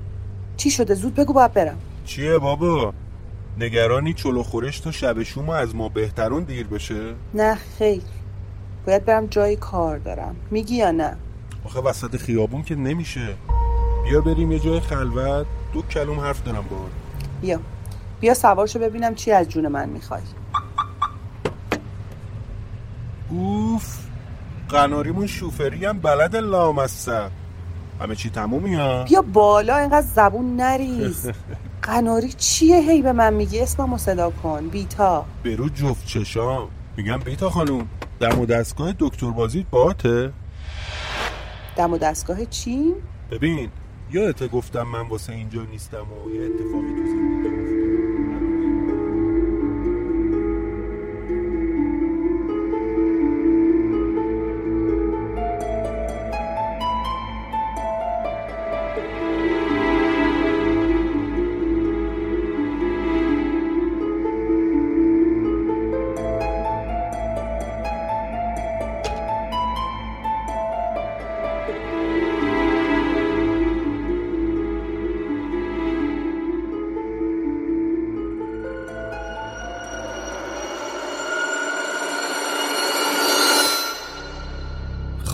چی 0.57 0.71
شده؟ 0.71 0.95
زود 0.95 1.14
بگو 1.14 1.33
باید 1.33 1.52
برم. 1.52 1.79
چیه 2.05 2.38
بابا؟ 2.38 2.95
نگرانی 3.59 4.14
چلو 4.14 4.43
خورش 4.43 4.81
تا 4.81 4.91
شب 4.91 5.23
شوم 5.23 5.50
از 5.50 5.75
ما 5.75 5.88
بهترون 5.88 6.43
دیر 6.43 6.67
بشه؟ 6.67 7.14
نه 7.35 7.55
خیر. 7.79 8.02
باید 8.87 9.05
برم 9.05 9.26
جای 9.26 9.57
کار 9.57 9.99
دارم. 9.99 10.37
میگی 10.50 10.76
یا 10.76 10.91
نه؟ 10.91 11.17
آخه 11.64 11.81
وسط 11.81 12.17
خیابون 12.17 12.62
که 12.62 12.75
نمیشه. 12.75 13.35
بیا 14.05 14.21
بریم 14.21 14.52
یه 14.52 14.59
جای 14.59 14.81
خلوت. 14.81 15.47
دو 15.73 15.83
کلوم 15.83 16.21
حرف 16.21 16.43
دارم 16.43 16.64
باهات 16.71 16.91
بیا. 17.41 17.61
بیا 18.21 18.35
سوارشو 18.35 18.79
ببینم 18.79 19.14
چی 19.14 19.33
از 19.33 19.49
جون 19.49 19.69
من 19.69 19.88
می‌خوای. 19.88 20.23
اوف. 23.32 23.98
قناریمون 24.68 25.26
شوفری 25.26 25.84
هم 25.84 25.98
بلد 25.98 26.36
لامصب. 26.36 27.30
همه 28.00 28.14
چی 28.14 28.30
تمومی 28.30 28.74
ها؟ 28.74 29.04
بیا 29.04 29.22
بالا 29.22 29.76
اینقدر 29.76 30.06
زبون 30.06 30.56
نریز. 30.56 31.30
قناری 31.82 32.32
چیه 32.32 32.80
هی 32.80 33.02
به 33.02 33.12
من 33.12 33.34
میگی 33.34 33.60
اسممو 33.60 33.98
صدا 33.98 34.30
کن. 34.30 34.68
بیتا. 34.68 35.24
برو 35.44 35.68
جفت 35.68 36.06
چشام. 36.06 36.68
میگم 36.96 37.18
بیتا 37.18 37.50
خانوم. 37.50 37.88
دم 38.20 38.38
و 38.38 38.46
دستگاه 38.46 38.94
دکتر 38.98 39.30
بازی 39.30 39.66
باته. 39.70 40.32
دم 41.76 41.92
و 41.92 41.98
دستگاه 41.98 42.44
چی؟ 42.44 42.94
ببین 43.30 43.70
یادت 44.12 44.50
گفتم 44.50 44.82
من 44.82 45.08
واسه 45.08 45.32
اینجا 45.32 45.62
نیستم 45.62 45.96
و 45.96 46.34
یه 46.34 46.40
اتفاقی 46.42 46.94
تو 46.96 47.06
زندگی 47.06 47.81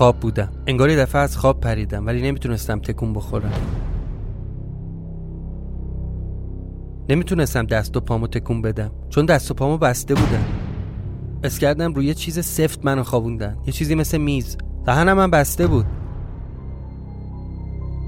خواب 0.09 0.21
بودم 0.21 0.49
انگار 0.67 0.91
یه 0.91 0.97
دفعه 0.97 1.21
از 1.21 1.37
خواب 1.37 1.61
پریدم 1.61 2.07
ولی 2.07 2.23
نمی‌تونستم 2.23 2.79
تکون 2.79 3.13
بخورم. 3.13 3.53
نمی‌تونستم 7.09 7.67
دست 7.67 7.97
و 7.97 8.01
پامو 8.01 8.27
تکون 8.27 8.63
بدم. 8.63 8.91
چون 9.09 9.27
دست 9.27 9.51
و 9.51 9.55
پامو 9.55 9.79
بسته 9.79 10.15
بودم. 10.15 10.45
اس 11.45 11.59
کردم 11.59 11.95
روی 11.95 12.15
چیز 12.15 12.45
سفت 12.45 12.85
منو 12.85 13.03
خوابوندن. 13.03 13.57
یه 13.67 13.73
چیزی 13.73 13.95
مثل 13.95 14.19
میز. 14.19 14.57
دهنم 14.87 15.17
من 15.17 15.31
بسته 15.31 15.67
بود. 15.67 15.87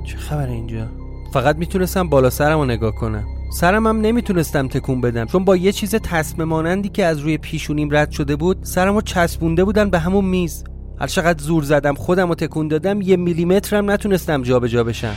چه 0.07 0.17
خبر 0.17 0.49
اینجا؟ 0.49 0.87
فقط 1.33 1.57
می‌تونستم 1.57 2.09
بالا 2.09 2.31
سرم 2.31 2.59
رو 2.59 2.65
نگاه 2.65 2.95
کنم. 2.95 3.25
سرم 3.53 3.87
هم 3.87 4.01
نمی‌تونستم 4.01 4.69
تکون 4.69 5.01
بدم. 5.01 5.27
چون 5.27 5.45
با 5.45 5.57
یه 5.57 5.73
چیز 5.73 5.95
تصمه 5.95 6.45
مانندی 6.45 6.89
که 6.89 7.05
از 7.05 7.19
روی 7.19 7.39
پیشونیم 7.39 7.89
رد 7.93 8.11
شده 8.11 8.37
بود 8.37 8.59
سرم 8.63 8.95
رو 8.95 9.01
چسبونده 9.01 9.65
بودن 9.65 9.91
به 9.91 9.99
همون 9.99 10.25
میز. 10.25 10.65
هر 11.01 11.07
چقدر 11.07 11.45
زور 11.45 11.63
زدم 11.63 11.95
خودم 11.95 12.29
رو 12.29 12.35
تکون 12.35 12.69
دادم 12.69 13.01
یه 13.01 13.17
میلیمترم 13.17 13.91
نتونستم 13.91 14.43
جابجا 14.43 14.85
بشم. 14.85 15.15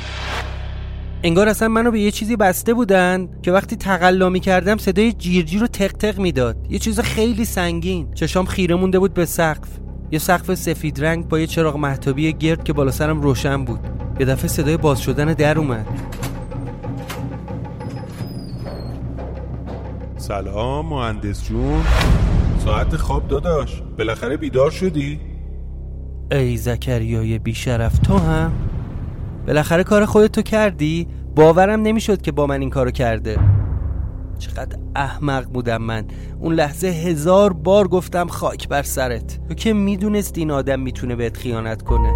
انگار 1.23 1.49
اصلا 1.49 1.67
منو 1.67 1.91
به 1.91 1.99
یه 1.99 2.11
چیزی 2.11 2.35
بسته 2.35 2.73
بودن 2.73 3.29
که 3.41 3.51
وقتی 3.51 3.75
تقلا 3.75 4.29
می 4.29 4.39
کردم 4.39 4.77
صدای 4.77 5.13
جیرجیر 5.13 5.61
رو 5.61 5.67
تق 5.67 5.91
تق 5.91 6.19
می‌داد. 6.19 6.55
یه 6.69 6.79
چیز 6.79 6.99
خیلی 6.99 7.45
سنگین. 7.45 8.11
چشام 8.13 8.45
خیره 8.45 8.75
مونده 8.75 8.99
بود 8.99 9.13
به 9.13 9.25
سقف. 9.25 9.69
یه 10.11 10.19
سقف 10.19 10.53
سفید 10.53 11.05
رنگ 11.05 11.27
با 11.27 11.39
یه 11.39 11.47
چراغ 11.47 11.77
محتابی 11.77 12.33
گرد 12.33 12.63
که 12.63 12.73
بالا 12.73 12.91
سرم 12.91 13.21
روشن 13.21 13.65
بود. 13.65 13.79
یه 14.19 14.25
دفعه 14.25 14.47
صدای 14.47 14.77
باز 14.77 15.01
شدن 15.01 15.33
در 15.33 15.57
اومد. 15.57 15.87
سلام 20.17 20.85
مهندس 20.85 21.43
جون. 21.43 21.83
ساعت 22.65 22.95
خواب 22.95 23.27
داداش. 23.27 23.81
بالاخره 23.97 24.37
بیدار 24.37 24.71
شدی؟ 24.71 25.32
ای 26.33 26.57
زکریای 26.57 27.39
بیشرف 27.39 27.97
تو 27.97 28.17
هم 28.17 28.51
بالاخره 29.47 29.83
کار 29.83 30.05
خودتو 30.05 30.41
کردی؟ 30.41 31.07
باورم 31.35 31.81
نمی‌شد 31.81 32.21
که 32.21 32.31
با 32.31 32.47
من 32.47 32.61
این 32.61 32.69
کارو 32.69 32.91
کرده. 32.91 33.37
چقدر 34.39 34.77
احمق 34.95 35.45
بودم 35.45 35.81
من. 35.81 36.05
اون 36.39 36.53
لحظه 36.53 36.87
هزار 36.87 37.53
بار 37.53 37.87
گفتم 37.87 38.27
خاک 38.27 38.67
بر 38.67 38.83
سرت. 38.83 39.39
تو 39.47 39.53
که 39.53 39.73
می‌دونست 39.73 40.37
این 40.37 40.51
آدم 40.51 40.79
می‌تونه 40.79 41.15
بهت 41.15 41.37
خیانت 41.37 41.81
کنه. 41.81 42.13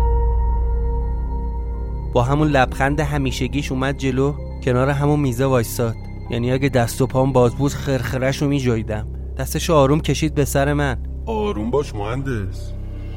با 2.14 2.24
همون 2.24 2.48
لبخند 2.48 3.00
همیشگیش 3.00 3.72
اومد 3.72 3.98
جلو 3.98 4.34
کنار 4.64 4.90
همون 4.90 5.20
میزه 5.20 5.46
وایساد. 5.46 5.96
یعنی 6.30 6.52
اگه 6.52 6.70
دست 6.70 7.02
و 7.02 7.08
پام 7.08 7.34
باز 7.34 7.56
بود 7.56 7.72
خرخرش 7.72 8.42
رو 8.42 8.48
میجاییدم 8.48 9.08
دستش 9.38 9.70
آروم 9.70 10.00
کشید 10.00 10.36
به 10.36 10.46
سر 10.46 10.74
من. 10.74 10.98
آروم 11.26 11.72
باش 11.72 11.96
مهندس. 11.96 12.72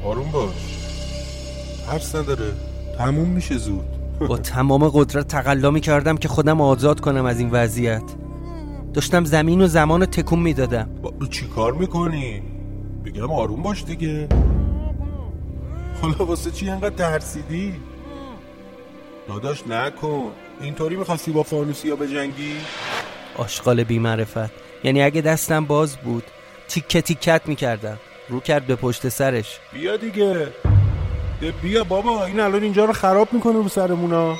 آروم 0.05 0.31
باش. 0.31 0.80
حرف 1.91 2.15
نداره. 2.15 2.53
تموم 2.97 3.29
میشه 3.29 3.57
زود. 3.57 3.85
با 4.29 4.37
تمام 4.37 4.89
قدرت 4.89 5.27
تقلا 5.27 5.79
کردم 5.79 6.17
که 6.17 6.27
خودم 6.27 6.61
آزاد 6.61 6.99
کنم 6.99 7.25
از 7.25 7.39
این 7.39 7.49
وضعیت. 7.51 8.03
داشتم 8.93 9.25
زمین 9.25 9.61
و 9.61 9.67
زمان 9.67 9.99
رو 9.99 10.05
تکون 10.05 10.39
می‌دادم. 10.39 10.89
با 11.01 11.27
چی 11.27 11.45
کار 11.47 11.73
می‌کنی؟ 11.73 12.41
بگم 13.05 13.31
آروم 13.31 13.61
باش 13.63 13.83
دیگه. 13.83 14.27
حالا 16.01 16.25
واسه 16.25 16.51
چی 16.51 16.69
انقدر 16.69 16.95
ترسیدی؟ 16.95 17.73
داداش 19.27 19.67
نکن. 19.67 20.31
اینطوری 20.61 20.95
می‌خواستی 20.95 21.31
با 21.31 21.43
فانوسیا 21.43 21.95
به 21.95 22.07
جنگی؟ 22.07 22.53
آشغال 23.37 23.83
بیمعرفت. 23.83 24.51
یعنی 24.83 25.03
اگه 25.03 25.21
دستم 25.21 25.65
باز 25.65 25.97
بود 25.97 26.23
تیکه 26.67 27.01
تیکت 27.01 27.41
می‌کردم. 27.45 27.97
رو 28.29 28.39
کرد 28.39 28.67
به 28.67 28.75
پشت 28.75 29.09
سرش. 29.09 29.59
بیا 29.73 29.97
دیگه. 29.97 30.47
بیا 31.49 31.83
بابا 31.83 32.25
این 32.25 32.39
الان 32.39 32.63
اینجا 32.63 32.85
رو 32.85 32.93
خراب 32.93 33.33
می‌کنه 33.33 33.53
رو 33.53 33.67
سرمونا 33.67 34.35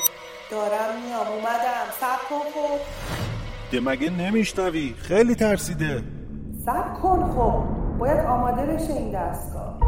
دارم 0.52 1.02
میام 1.06 1.28
اومدم. 1.36 1.88
سب 2.00 2.30
کن 2.30 2.36
ده 3.72 3.80
مگه 3.80 4.10
نمیشنوی؟ 4.10 4.94
خیلی 4.98 5.36
ترسیده. 5.36 6.04
سب 6.66 6.94
کن 6.94 7.34
خب. 7.36 7.64
باید 8.00 8.20
آماده 8.20 8.66
بشه 8.66 8.94
این 8.94 9.12
دستگاه. 9.12 9.80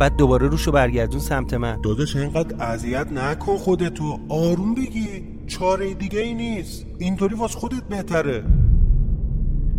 بعد 0.00 0.16
دوباره 0.16 0.48
روشو 0.48 0.72
برگردون 0.72 1.20
سمت 1.20 1.54
من. 1.54 1.80
داداش 1.80 2.16
اینقدر 2.16 2.64
اذیت 2.64 3.12
نکن 3.12 3.56
خودتو. 3.56 4.18
آروم 4.28 4.74
بگی. 4.74 5.38
چاره 5.46 5.94
دیگه 5.94 6.20
ای 6.20 6.34
نیست. 6.34 6.86
اینطوری 6.98 7.34
واس 7.34 7.54
خودت 7.54 7.82
بهتره. 7.88 8.44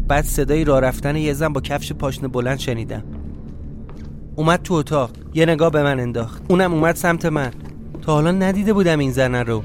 بعد 0.08 0.24
صدای 0.24 0.64
راه 0.64 0.80
رفتن 0.80 1.16
یه 1.16 1.34
زن 1.34 1.54
با 1.54 1.62
کفش 1.62 1.94
پاشنه 1.94 2.28
بلند 2.28 2.60
شنیدم. 2.60 3.04
اومد 4.36 4.62
تو 4.62 4.74
اتاق 4.74 5.12
یه 5.34 5.46
نگاه 5.46 5.72
به 5.72 5.84
من 5.84 6.00
انداخت. 6.00 6.44
اونم 6.48 6.74
اومد 6.74 6.96
سمت 6.96 7.26
من. 7.26 7.52
تا 8.02 8.14
حالا 8.14 8.32
ندیده 8.32 8.74
بودم 8.74 9.00
این 9.00 9.12
زن 9.12 9.36
رو. 9.36 9.64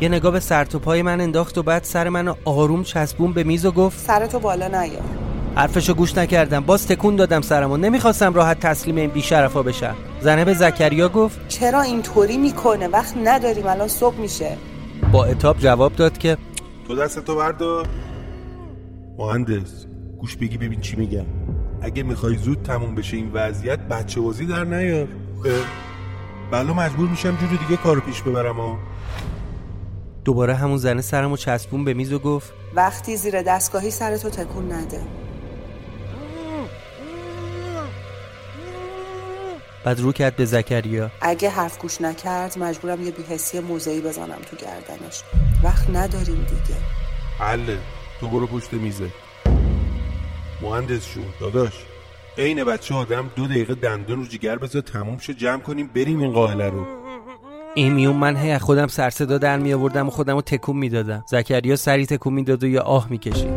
یه 0.00 0.08
نگاه 0.08 0.32
به 0.32 0.40
سر 0.40 0.64
تو 0.64 0.78
پای 0.78 1.02
من 1.02 1.20
انداخت 1.20 1.58
و 1.58 1.62
بعد 1.62 1.84
سر 1.84 2.08
منو 2.08 2.34
آروم 2.44 2.82
چسبون 2.82 3.32
به 3.32 3.44
میز 3.44 3.64
و 3.64 3.70
گفت 3.70 3.98
سرتو 3.98 4.38
بالا 4.38 4.68
نیار 4.68 5.02
حرفشو 5.54 5.94
گوش 5.94 6.18
نکردم. 6.18 6.60
باز 6.60 6.86
تکون 6.86 7.16
دادم 7.16 7.40
سرمو. 7.40 7.76
نمی‌خواستم 7.76 8.34
راحت 8.34 8.60
تسلیم 8.60 8.96
این 8.96 9.10
بیشرفا 9.10 9.62
بشم. 9.62 9.96
زنه 10.20 10.44
به 10.44 10.54
زکریا 10.54 11.08
گفت 11.08 11.48
چرا 11.48 11.80
اینطوری 11.80 12.36
می‌کنه؟ 12.36 12.88
وقت 12.88 13.14
نداریم. 13.24 13.66
الان 13.66 13.88
صبح 13.88 14.16
میشه. 14.16 14.56
با 15.12 15.24
اتاب 15.24 15.58
جواب 15.58 15.96
داد 15.96 16.18
که 16.18 16.36
تو 16.88 16.96
دستتو 16.96 17.36
بردار. 17.36 17.86
مهندس 19.18 19.86
گوش 20.18 20.36
بگی 20.36 20.58
ببین 20.58 20.80
چی 20.80 20.96
میگم. 20.96 21.26
اگه 21.86 22.02
می‌خوای 22.02 22.36
زود 22.36 22.62
تموم 22.62 22.94
بشه 22.94 23.16
این 23.16 23.30
وضعیت 23.32 23.78
بچه 23.78 24.20
بازی 24.20 24.46
در 24.46 24.64
نیار. 24.64 25.08
بلا 26.50 26.72
مجبور 26.72 27.08
میشم 27.08 27.36
جور 27.36 27.48
دیگه 27.48 27.76
کارو 27.76 28.00
پیش 28.00 28.22
ببرم 28.22 28.56
ها. 28.56 28.78
دوباره 30.24 30.54
همون 30.54 30.76
زنه 30.76 31.02
سرمو 31.02 31.36
چسبون 31.36 31.84
به 31.84 31.94
میز 31.94 32.12
و 32.12 32.18
گفت 32.18 32.52
وقتی 32.74 33.16
زیر 33.16 33.42
دستگاهی 33.42 33.90
سرتو 33.90 34.30
تکون 34.30 34.72
نده. 34.72 35.00
بعد 39.84 40.00
رو 40.00 40.12
کرد 40.12 40.36
به 40.36 40.44
زکریا. 40.44 41.10
اگه 41.20 41.50
حرف 41.50 41.78
گوش 41.78 42.00
نکرد 42.00 42.58
مجبورم 42.58 43.02
یه 43.02 43.10
بیهسی 43.10 43.60
موزهی 43.60 44.00
بزنم 44.00 44.38
تو 44.50 44.56
گردنش. 44.56 45.22
وقت 45.62 45.90
نداریم 45.90 46.44
دیگه. 46.44 46.80
حله 47.38 47.78
تو 48.20 48.28
برو 48.28 48.46
پشت 48.46 48.72
میزه. 48.72 49.10
مهندس 50.62 51.06
شون 51.06 51.24
داداش. 51.40 51.72
عین 52.38 52.64
بچه 52.64 52.94
آدم 52.94 53.30
دو 53.36 53.46
دقیقه 53.46 53.74
دندون 53.74 54.18
رو 54.18 54.26
جگر 54.26 54.56
بذار 54.56 54.82
تموم 54.82 55.18
شه 55.18 55.34
جمع 55.34 55.60
کنیم 55.60 55.90
بریم 55.94 56.20
این 56.20 56.32
قائله 56.32 56.70
رو. 56.70 56.86
این 57.74 57.92
میون 57.92 58.16
من 58.16 58.36
هی 58.36 58.58
خودم 58.58 58.86
سر 58.86 59.10
صدا 59.10 59.38
در 59.38 59.58
می 59.58 59.74
آوردم 59.74 60.06
و 60.06 60.10
خودم 60.10 60.34
رو 60.34 60.40
تکون 60.40 60.76
می‌دادم. 60.76 61.24
زکریا 61.28 61.76
سری 61.76 62.06
تکون 62.06 62.32
می‌داد 62.32 62.64
و 62.64 62.66
یا 62.66 62.82
آه 62.82 63.06
می‌کشید. 63.10 63.50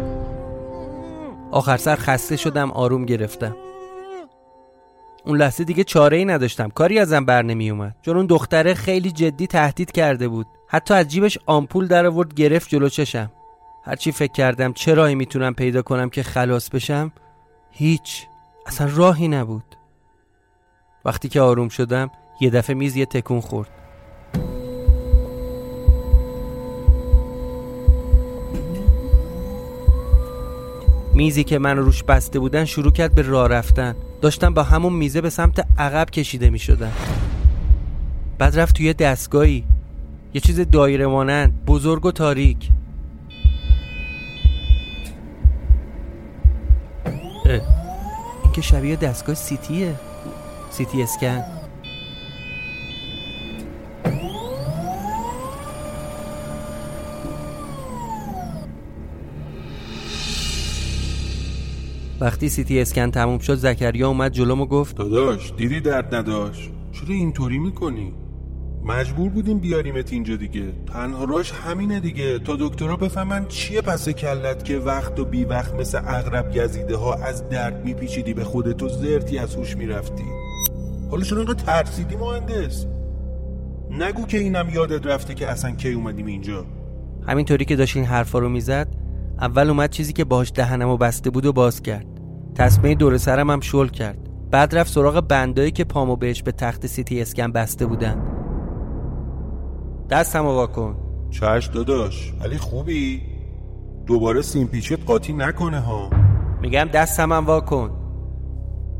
آخر 1.51 1.77
سر 1.77 1.95
خسته 1.95 2.35
شدم 2.35 2.71
آروم 2.71 3.05
گرفتم. 3.05 3.55
اون 5.25 5.37
لحظه 5.37 5.63
دیگه 5.63 5.83
چاره 5.83 6.17
ای 6.17 6.25
نداشتم. 6.25 6.69
کاری 6.69 6.99
ازم 6.99 7.25
بر 7.25 7.41
نمی 7.41 7.69
اومد 7.69 7.95
چون 8.01 8.17
اون 8.17 8.25
دختره 8.25 8.73
خیلی 8.73 9.11
جدی 9.11 9.47
تهدید 9.47 9.91
کرده 9.91 10.27
بود. 10.27 10.47
حتی 10.67 10.93
از 10.93 11.07
جیبش 11.07 11.37
آمپول 11.45 11.87
در 11.87 12.05
آورد 12.05 12.33
گرفت 12.33 12.69
جلو 12.69 12.89
چشم. 12.89 13.31
هرچی 13.83 14.11
فکر 14.11 14.31
کردم 14.31 14.73
چه 14.73 14.93
راهی 14.93 15.15
می‌تونم 15.15 15.53
پیدا 15.53 15.81
کنم 15.81 16.09
که 16.09 16.23
خلاص 16.23 16.69
بشم 16.69 17.11
هیچ 17.71 18.25
اصلا 18.65 18.89
راهی 18.95 19.27
نبود. 19.27 19.63
وقتی 21.05 21.29
که 21.29 21.41
آروم 21.41 21.69
شدم 21.69 22.11
یه 22.41 22.49
دفعه 22.49 22.75
میز 22.75 22.95
یه 22.95 23.05
تکون 23.05 23.41
خورد. 23.41 23.69
میزی 31.13 31.43
که 31.43 31.59
من 31.59 31.77
روش 31.77 32.03
بسته 32.03 32.39
بودن 32.39 32.65
شروع 32.65 32.91
کرد 32.91 33.15
به 33.15 33.21
راه 33.21 33.47
رفتن. 33.47 33.95
داشتم 34.21 34.53
با 34.53 34.63
همون 34.63 34.93
میزه 34.93 35.21
به 35.21 35.29
سمت 35.29 35.67
عقب 35.77 36.09
کشیده 36.09 36.49
می 36.49 36.59
شدم 36.59 36.91
بعد 38.37 38.59
رفت 38.59 38.75
توی 38.75 38.93
دستگاهی. 38.93 39.63
یه 40.33 40.41
چیز 40.41 40.59
دایره 40.59 41.07
مانند 41.07 41.65
بزرگ 41.65 42.05
و 42.05 42.11
تاریک. 42.11 42.69
که 48.59 48.65
شبیه 48.65 48.95
دستگاه 48.95 49.35
سیتیه. 49.35 49.95
سیتی 50.71 51.03
اسکن. 51.03 51.43
وقتی 62.21 62.49
سیتی 62.49 62.81
اسکن 62.81 63.11
تموم 63.11 63.39
شد 63.39 63.55
زکریا 63.55 64.07
اومد 64.07 64.31
جلوم 64.31 64.61
و 64.61 64.65
گفت 64.65 64.95
داداش 64.97 65.53
دیدی 65.57 65.79
درد 65.81 66.15
نداشت؟ 66.15 66.69
چرا 66.91 67.15
اینطوری 67.15 67.59
می‌کنی؟ 67.59 68.13
مجبور 68.89 69.29
بودیم 69.29 69.59
بیاریمت 69.59 70.13
اینجا 70.13 70.35
دیگه. 70.35 70.63
تنها 70.93 71.23
راش 71.23 71.51
همینه 71.51 71.99
دیگه. 71.99 72.39
تا 72.39 72.55
دکترها 72.59 72.95
بفهمن 72.95 73.45
چیه 73.47 73.81
پس 73.81 74.09
کلت 74.09 74.65
که 74.65 74.77
وقت 74.77 75.19
و 75.19 75.25
بی 75.25 75.45
وقت 75.45 75.73
مثل 75.73 76.01
اغرب 76.07 76.57
گزیده 76.57 76.97
ها 76.97 77.13
از 77.13 77.49
درد 77.49 77.85
میپیچیدی 77.85 78.33
به 78.33 78.43
خودت 78.43 78.83
و 78.83 78.89
زرتی 78.89 79.37
از 79.37 79.55
هوش 79.55 79.77
می‌رفتی. 79.77 80.23
حالا 81.11 81.23
چرا 81.23 81.37
اینقدر 81.37 81.63
ترسیدی 81.63 82.15
مهندس. 82.15 82.85
نگو 83.91 84.25
که 84.25 84.37
اینم 84.37 84.69
یادت 84.73 85.05
رفته 85.05 85.33
که 85.33 85.47
اصلا 85.47 85.71
کی 85.71 85.91
اومدیم 85.91 86.25
اینجا. 86.25 86.65
همینطوری 87.27 87.65
که 87.65 87.75
داشت 87.75 87.97
این 87.97 88.05
حرفا 88.05 88.39
رو 88.39 88.49
می‌زد 88.49 88.87
اول 89.41 89.69
اومد 89.69 89.89
چیزی 89.89 90.13
که 90.13 90.23
باهاش 90.23 90.51
دهنمو 90.55 90.97
بسته 90.97 91.29
بود 91.29 91.45
و 91.45 91.53
باز 91.53 91.81
کرد. 91.81 92.05
تسمه 92.55 92.95
دور 92.95 93.17
سرم 93.17 93.49
هم 93.49 93.59
شل 93.59 93.87
کرد. 93.87 94.17
بعد 94.51 94.75
رفت 94.75 94.93
سراغ 94.93 95.27
بندایی 95.27 95.71
که 95.71 95.83
پامو 95.83 96.15
بهش 96.15 96.43
به 96.43 96.51
تخت 96.51 96.87
سیتی 96.87 97.21
اسکن 97.21 97.51
بسته 97.51 97.85
بودن. 97.85 98.28
دستمو 100.09 100.49
واکن. 100.49 100.95
چش 101.29 101.69
داداش 101.73 102.33
ولی 102.39 102.57
خوبی؟ 102.57 103.21
دوباره 104.07 104.41
سیمپیچت 104.41 105.05
قاطی 105.05 105.33
نکنه 105.33 105.79
ها. 105.79 106.09
میگم 106.61 106.89
دستم 106.93 107.31
هم 107.33 107.45
واکن. 107.45 107.91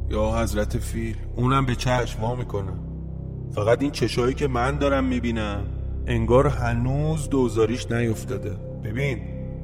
یا 0.10 0.42
حضرت 0.42 0.78
فیل 0.78 1.16
اونم 1.36 1.66
به 1.66 1.76
چشم 1.76 2.22
وا 2.22 2.36
می‌کنه. 2.36 2.72
فقط 3.56 3.82
این 3.82 3.92
چشایی 3.92 4.34
که 4.34 4.48
من 4.48 4.78
دارم 4.78 5.04
می‌بینم 5.04 5.64
انگار 6.08 6.48
هنوز 6.48 7.30
دوزاریش 7.30 7.92
نیفتاده. 7.92 8.52
ببین 8.84 9.20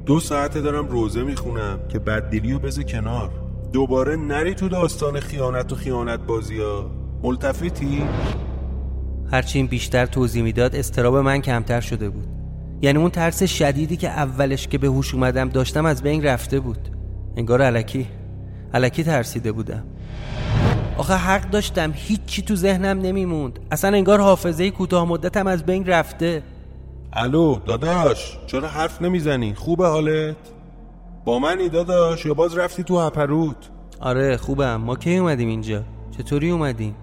دو 0.06 0.20
ساعته 0.20 0.60
دارم 0.60 0.88
روزه 0.88 1.22
می‌خونم 1.22 1.78
که 1.88 1.98
بددلی 1.98 2.52
رو 2.52 2.58
بذار 2.58 2.84
کنار. 2.84 3.30
دوباره 3.72 4.16
نری 4.16 4.54
تو 4.54 4.68
داستان 4.68 5.20
خیانت 5.20 5.72
و 5.72 5.76
خیانت 5.76 6.20
بازی 6.20 6.60
ها 6.60 6.90
ملتفتی؟ 7.22 8.02
هرچی 9.32 9.58
این 9.58 9.66
بیشتر 9.66 10.06
توضیح 10.06 10.42
می‌داد 10.42 10.76
استراب 10.76 11.16
من 11.16 11.40
کمتر 11.40 11.80
شده 11.80 12.10
بود. 12.10 12.26
یعنی 12.82 12.98
اون 12.98 13.10
ترس 13.10 13.42
شدیدی 13.42 13.96
که 13.96 14.08
اولش 14.08 14.68
که 14.68 14.78
به 14.78 14.86
هوش 14.86 15.14
اومدم 15.14 15.48
داشتم 15.48 15.86
از 15.86 16.02
بین 16.02 16.24
رفته 16.24 16.60
بود. 16.60 16.88
انگار 17.36 17.62
علکی 17.62 18.06
علکی 18.74 19.04
ترسیده 19.04 19.52
بودم. 19.52 19.84
آخه 20.98 21.14
حق 21.14 21.50
داشتم 21.50 21.92
هیچی 21.94 22.42
تو 22.42 22.56
ذهنم 22.56 23.00
نمیموند. 23.00 23.58
اصلا 23.70 23.96
انگار 23.96 24.20
حافظه 24.20 24.70
کوتاه 24.70 25.08
مدتم 25.08 25.46
از 25.46 25.66
بین 25.66 25.86
رفته. 25.86 26.42
الو 27.12 27.58
داداش 27.66 28.38
چرا 28.46 28.68
حرف 28.68 29.02
نمی‌زنی؟ 29.02 29.54
خوبه 29.54 29.86
حالت؟ 29.86 30.36
با 31.24 31.38
منی 31.38 31.68
داداش 31.68 32.26
یا 32.26 32.34
باز 32.34 32.58
رفتی 32.58 32.82
تو 32.82 33.00
هپروت؟ 33.00 33.56
آره 34.00 34.36
خوبم. 34.36 34.76
ما 34.76 34.96
کی 34.96 35.16
اومدیم 35.16 35.48
اینجا؟ 35.48 35.82
چطوری 36.18 36.50
اومدیم؟ 36.50 36.94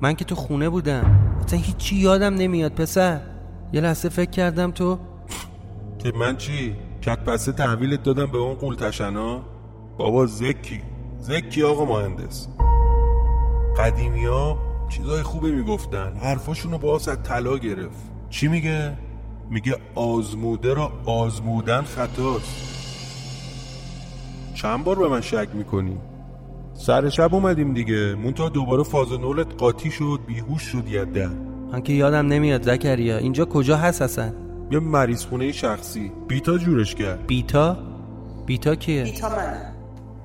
من 0.00 0.14
که 0.14 0.24
تو 0.24 0.34
خونه 0.34 0.68
بودم. 0.68 1.31
اصلا 1.52 1.64
هیچی 1.64 1.96
یادم 1.96 2.34
نمیاد 2.34 2.72
پسر. 2.72 3.20
یه 3.72 3.80
لحظه 3.80 4.08
فکر 4.08 4.30
کردم 4.30 4.70
تو 4.70 4.98
که 5.98 6.12
من 6.16 6.36
چی؟ 6.36 6.76
کت 7.02 7.18
پسه 7.24 7.52
تحویلت 7.52 8.02
دادم 8.02 8.26
به 8.26 8.38
اون 8.38 8.54
قولتشنا؟ 8.54 9.42
بابا 9.98 10.26
زکی. 10.26 10.80
زکی 11.18 11.62
آقا 11.62 11.84
مهندس. 11.84 12.48
قدیمی 13.78 14.24
ها 14.24 14.58
چیزای 14.88 15.22
خوبی 15.22 15.50
می‌گفتن. 15.52 16.16
حرفاشونو 16.16 16.78
باز 16.78 17.08
از 17.08 17.22
طلا 17.22 17.58
گرفت. 17.58 18.10
چی 18.30 18.48
میگه؟ 18.48 18.92
میگه 19.50 19.76
آزموده 19.94 20.74
را 20.74 20.92
آزمودن 21.06 21.82
خطاست. 21.82 22.56
چند 24.54 24.84
بار 24.84 24.98
به 24.98 25.08
من 25.08 25.20
شک 25.20 25.48
می‌کنی؟ 25.54 25.98
سر 26.82 27.08
شب 27.08 27.34
اومدیم 27.34 27.74
دیگه. 27.74 28.14
مونتا 28.14 28.48
دوباره 28.48 28.82
فاز 28.82 29.12
نولت 29.12 29.46
قاطی 29.58 29.90
شد 29.90 30.20
بیهوش 30.26 30.62
شد 30.62 30.88
یده 30.88 31.28
من 31.72 31.82
که 31.82 31.92
یادم 31.92 32.26
نمیاد 32.26 32.62
زکریا. 32.62 33.18
اینجا 33.18 33.44
کجا 33.44 33.76
هست 33.76 34.02
اصلا؟ 34.02 34.32
یه 34.70 34.78
مریض 34.78 35.26
خونه 35.26 35.52
شخصی. 35.52 36.12
بیتا 36.28 36.58
جورش 36.58 36.94
کرد. 36.94 37.26
بیتا؟ 37.26 37.78
بیتا 38.46 38.74
کیه؟ 38.74 39.02
بیتا 39.04 39.28
من 39.28 39.72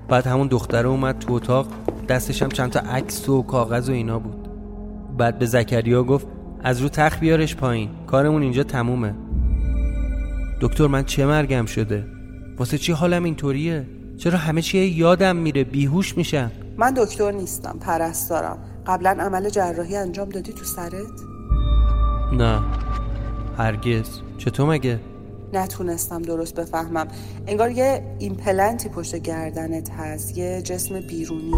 بعد 0.09 0.27
همون 0.27 0.47
دختره 0.47 0.87
اومد 0.87 1.19
تو 1.19 1.33
اتاق. 1.33 1.67
دستش 2.09 2.41
هم 2.41 2.49
چند 2.49 2.71
تا 2.71 2.79
عکس 2.79 3.29
و 3.29 3.41
کاغذ 3.41 3.89
و 3.89 3.91
اینا 3.91 4.19
بود. 4.19 4.47
بعد 5.17 5.39
به 5.39 5.45
زکریا 5.45 6.03
گفت 6.03 6.27
از 6.63 6.81
رو 6.81 6.89
تخت 6.89 7.19
بیارش 7.19 7.55
پایین. 7.55 7.89
کارمون 8.07 8.41
اینجا 8.41 8.63
تمومه. 8.63 9.15
دکتر 10.61 10.87
من 10.87 11.03
چه 11.03 11.25
مرگم 11.25 11.65
شده؟ 11.65 12.05
واسه 12.57 12.77
چی 12.77 12.91
حالم 12.91 13.23
اینطوریه؟ 13.23 13.96
چرا 14.17 14.37
همه 14.37 14.61
چی 14.61 14.77
یادم 14.77 15.35
میره؟ 15.35 15.63
بیهوش 15.63 16.17
میشم 16.17 16.51
من 16.77 16.93
دکتر 16.97 17.31
نیستم 17.31 17.77
پرستارم 17.81 18.57
قبلا 18.87 19.17
عمل 19.19 19.49
جراحی 19.49 19.95
انجام 19.95 20.29
دادی 20.29 20.53
تو 20.53 20.65
سرت؟ 20.65 20.91
نه. 22.33 22.61
هرگز. 23.57 24.09
چطور 24.37 24.69
مگه؟ 24.69 24.99
نتونستم 25.53 26.21
درست 26.21 26.55
بفهمم. 26.55 27.07
انگار 27.47 27.71
یه 27.71 28.15
ایمپلنتی 28.19 28.89
پشت 28.89 29.15
گردنت 29.15 29.89
هست 29.89 30.37
یه 30.37 30.61
جسم 30.61 30.99
بیرونی. 30.99 31.53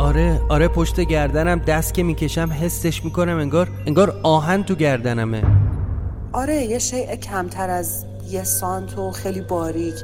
آره 0.00 0.40
آره 0.48 0.68
پشت 0.68 1.00
گردنم 1.00 1.58
دست 1.58 1.94
که 1.94 2.02
می‌کشم 2.02 2.52
حسش 2.52 3.04
می‌کنم 3.04 3.36
انگار 3.36 3.68
انگار 3.86 4.20
آهن 4.22 4.62
تو 4.62 4.74
گردنمه. 4.74 5.42
آره 6.32 6.64
یه 6.64 6.78
شیء 6.78 7.16
کمتر 7.16 7.70
از 7.70 8.04
یه 8.30 8.44
سانت 8.44 8.98
و 8.98 9.10
خیلی 9.10 9.40
باریک. 9.40 9.94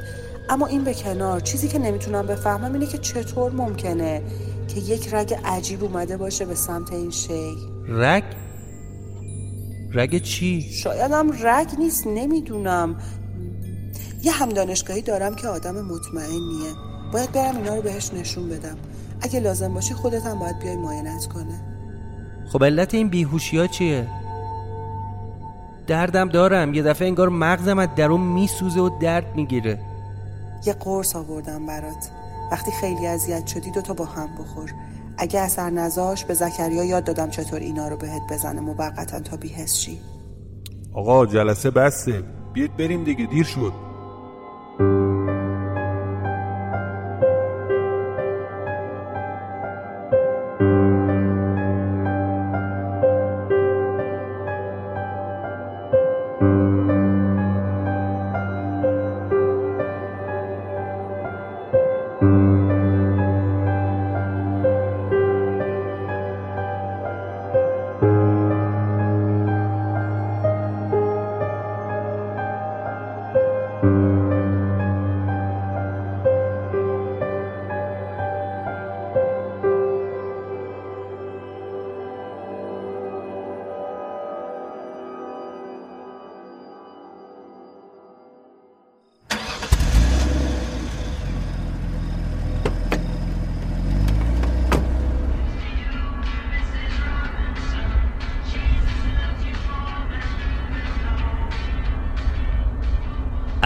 اما 0.49 0.67
این 0.67 0.83
به 0.83 0.93
کنار. 0.93 1.39
چیزی 1.39 1.67
که 1.67 1.79
نمی‌تونم 1.79 2.27
بفهمم 2.27 2.73
اینه 2.73 2.85
که 2.85 2.97
چطور 2.97 3.51
ممکنه 3.51 4.21
که 4.67 4.79
یک 4.79 5.13
رگ 5.13 5.33
عجیب 5.45 5.83
اومده 5.83 6.17
باشه 6.17 6.45
به 6.45 6.55
سمت 6.55 6.93
این 6.93 7.11
شی. 7.11 7.55
رگ؟ 7.87 8.23
رگ 9.93 10.21
چی؟ 10.21 10.61
شایدم 10.61 11.31
رگ 11.43 11.67
نیست 11.79 12.07
نمی‌دونم. 12.07 12.95
یه 14.23 14.31
هم 14.31 14.49
دانشگاهی 14.49 15.01
دارم 15.01 15.35
که 15.35 15.47
آدم 15.47 15.85
مطمئنیه. 15.85 16.73
باید 17.13 17.31
برم 17.31 17.57
اینا 17.57 17.75
رو 17.75 17.81
بهش 17.81 18.13
نشون 18.13 18.49
بدم. 18.49 18.77
اگه 19.21 19.39
لازم 19.39 19.73
باشی 19.73 19.93
خودت 19.93 20.25
هم 20.25 20.39
باید 20.39 20.59
بیای 20.59 20.75
معاینت 20.75 21.25
کنه. 21.25 21.61
خب 22.51 22.63
علت 22.63 22.93
این 22.93 23.09
بیهوشی 23.09 23.57
ها 23.57 23.67
چیه؟ 23.67 24.07
دردم 25.87 26.29
دارم. 26.29 26.73
یه 26.73 26.83
دفعه 26.83 27.07
انگار 27.07 27.29
مغزم 27.29 27.79
از 27.79 27.89
درون 27.95 28.21
میسوزه 28.21 28.79
و 28.79 28.89
درد 28.99 29.35
می‌گیره. 29.35 29.79
یه 30.65 30.73
قرص 30.73 31.15
آوردم 31.15 31.65
برات. 31.65 32.09
وقتی 32.51 32.71
خیلی 32.71 33.07
اذیت 33.07 33.47
شدی 33.47 33.71
دوتا 33.71 33.93
با 33.93 34.05
هم 34.05 34.35
بخور. 34.39 34.71
اگه 35.17 35.39
اثر 35.39 35.69
نزاش 35.69 36.25
به 36.25 36.33
زکریا 36.33 36.83
یاد 36.83 37.03
دادم 37.03 37.29
چطور 37.29 37.59
اینا 37.59 37.87
رو 37.87 37.97
بهت 37.97 38.21
بزنه. 38.29 38.61
موقتا 38.61 39.19
تا 39.19 39.37
بیهس 39.37 39.75
شی. 39.75 39.99
آقا 40.93 41.25
جلسه 41.25 41.71
بسته 41.71 42.23
بیاید 42.53 42.77
بریم 42.77 43.03
دیگه. 43.03 43.25
دیر 43.25 43.43
شد. 43.43 43.86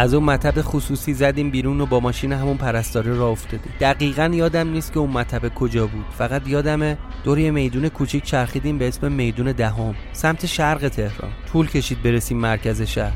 از 0.01 0.13
اون 0.13 0.23
مطب 0.23 0.61
خصوصی 0.61 1.13
زدیم 1.13 1.51
بیرون 1.51 1.81
و 1.81 1.85
با 1.85 1.99
ماشین 1.99 2.33
همون 2.33 2.57
پرستاره 2.57 3.13
را 3.13 3.27
افتادیم. 3.27 3.73
دقیقا 3.79 4.31
یادم 4.33 4.69
نیست 4.69 4.93
که 4.93 4.99
اون 4.99 5.09
مطب 5.09 5.53
کجا 5.53 5.87
بود. 5.87 6.05
فقط 6.17 6.47
یادمه 6.47 6.97
دور 7.23 7.39
یه 7.39 7.51
میدون 7.51 7.89
کوچیک 7.89 8.23
چرخیدیم 8.23 8.77
به 8.77 8.87
اسم 8.87 9.11
میدون 9.11 9.51
دهم. 9.51 9.95
سمت 10.13 10.45
شرق 10.45 10.87
تهران. 10.89 11.31
طول 11.51 11.67
کشید 11.67 12.03
برسیم 12.03 12.37
مرکز 12.37 12.81
شهر. 12.81 13.13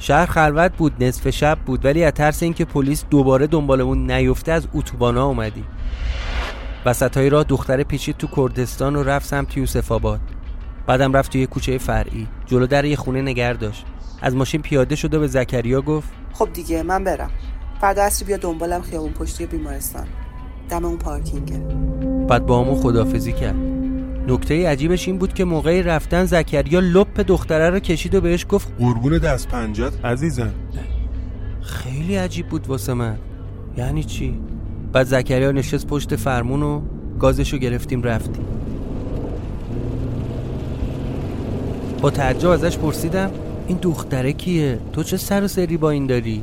شهر 0.00 0.26
خلوت 0.26 0.76
بود 0.76 1.04
نصف 1.04 1.30
شب 1.30 1.58
بود 1.66 1.84
ولی 1.84 2.04
از 2.04 2.12
ترس 2.12 2.42
اینکه 2.42 2.64
پلیس 2.64 3.04
دوباره 3.10 3.46
دنبالمون 3.46 4.10
نیفته 4.10 4.52
از 4.52 4.68
اتوبانا 4.74 5.26
اومدیم. 5.26 5.66
وسط 6.86 7.16
های 7.16 7.30
راه 7.30 7.44
دختره 7.44 7.84
پیچید 7.84 8.16
تو 8.16 8.26
کردستان 8.36 8.96
و 8.96 9.02
رفت 9.02 9.26
سمت 9.26 9.56
یوسف 9.56 9.92
آباد. 9.92 10.20
بعدم 10.86 11.12
رفت 11.12 11.32
توی 11.32 11.46
کوچه 11.46 11.78
فرعی. 11.78 12.26
جلو 12.46 12.66
در 12.66 12.84
یه 12.84 12.96
خونه 12.96 13.22
نگر 13.22 13.52
داشت. 13.52 13.86
از 14.22 14.36
ماشین 14.36 14.62
پیاده 14.62 14.96
شد 14.96 15.14
و 15.14 15.20
به 15.20 15.26
زکریا 15.26 15.82
گفت 15.82 16.08
خب 16.32 16.52
دیگه 16.52 16.82
من 16.82 17.04
برم. 17.04 17.30
فردا 17.80 18.02
عصری 18.02 18.26
بیا 18.26 18.36
دنبالم 18.36 18.82
خیابون 18.82 19.12
پشتی 19.12 19.46
بیمارستان. 19.46 20.06
دم 20.68 20.84
اون 20.84 20.96
پارکینگه 20.98 21.58
بعد 22.28 22.46
با 22.46 22.64
همون 22.64 22.80
خدافزی 22.80 23.32
کرد. 23.32 23.56
نکته 24.28 24.68
عجیبش 24.68 25.08
این 25.08 25.18
بود 25.18 25.32
که 25.32 25.44
موقع 25.44 25.82
رفتن 25.82 26.24
زکریا 26.24 26.80
لپ 26.80 27.20
دختره 27.20 27.70
رو 27.70 27.78
کشید 27.78 28.14
و 28.14 28.20
بهش 28.20 28.46
گفت 28.48 28.68
قربون 28.78 29.18
دست 29.18 29.48
پنجت 29.48 30.04
عزیزم. 30.04 30.54
خیلی 31.62 32.16
عجیب 32.16 32.48
بود 32.48 32.66
واسه 32.66 32.94
من. 32.94 33.16
یعنی 33.76 34.04
چی؟ 34.04 34.40
بعد 34.92 35.06
زکریا 35.06 35.52
نشست 35.52 35.86
پشت 35.86 36.16
فرمون 36.16 36.62
و 36.62 36.80
گازشو 37.18 37.58
گرفتیم 37.58 38.02
رفتیم. 38.02 38.44
با 42.00 42.10
تعجب 42.10 42.48
ازش 42.48 42.78
پرسیدم 42.78 43.30
این 43.70 43.78
دختره 43.82 44.32
کیه؟ 44.32 44.78
تو 44.92 45.02
چه 45.02 45.16
سر 45.16 45.44
و 45.44 45.48
سری 45.48 45.76
با 45.76 45.90
این 45.90 46.06
داری؟ 46.06 46.42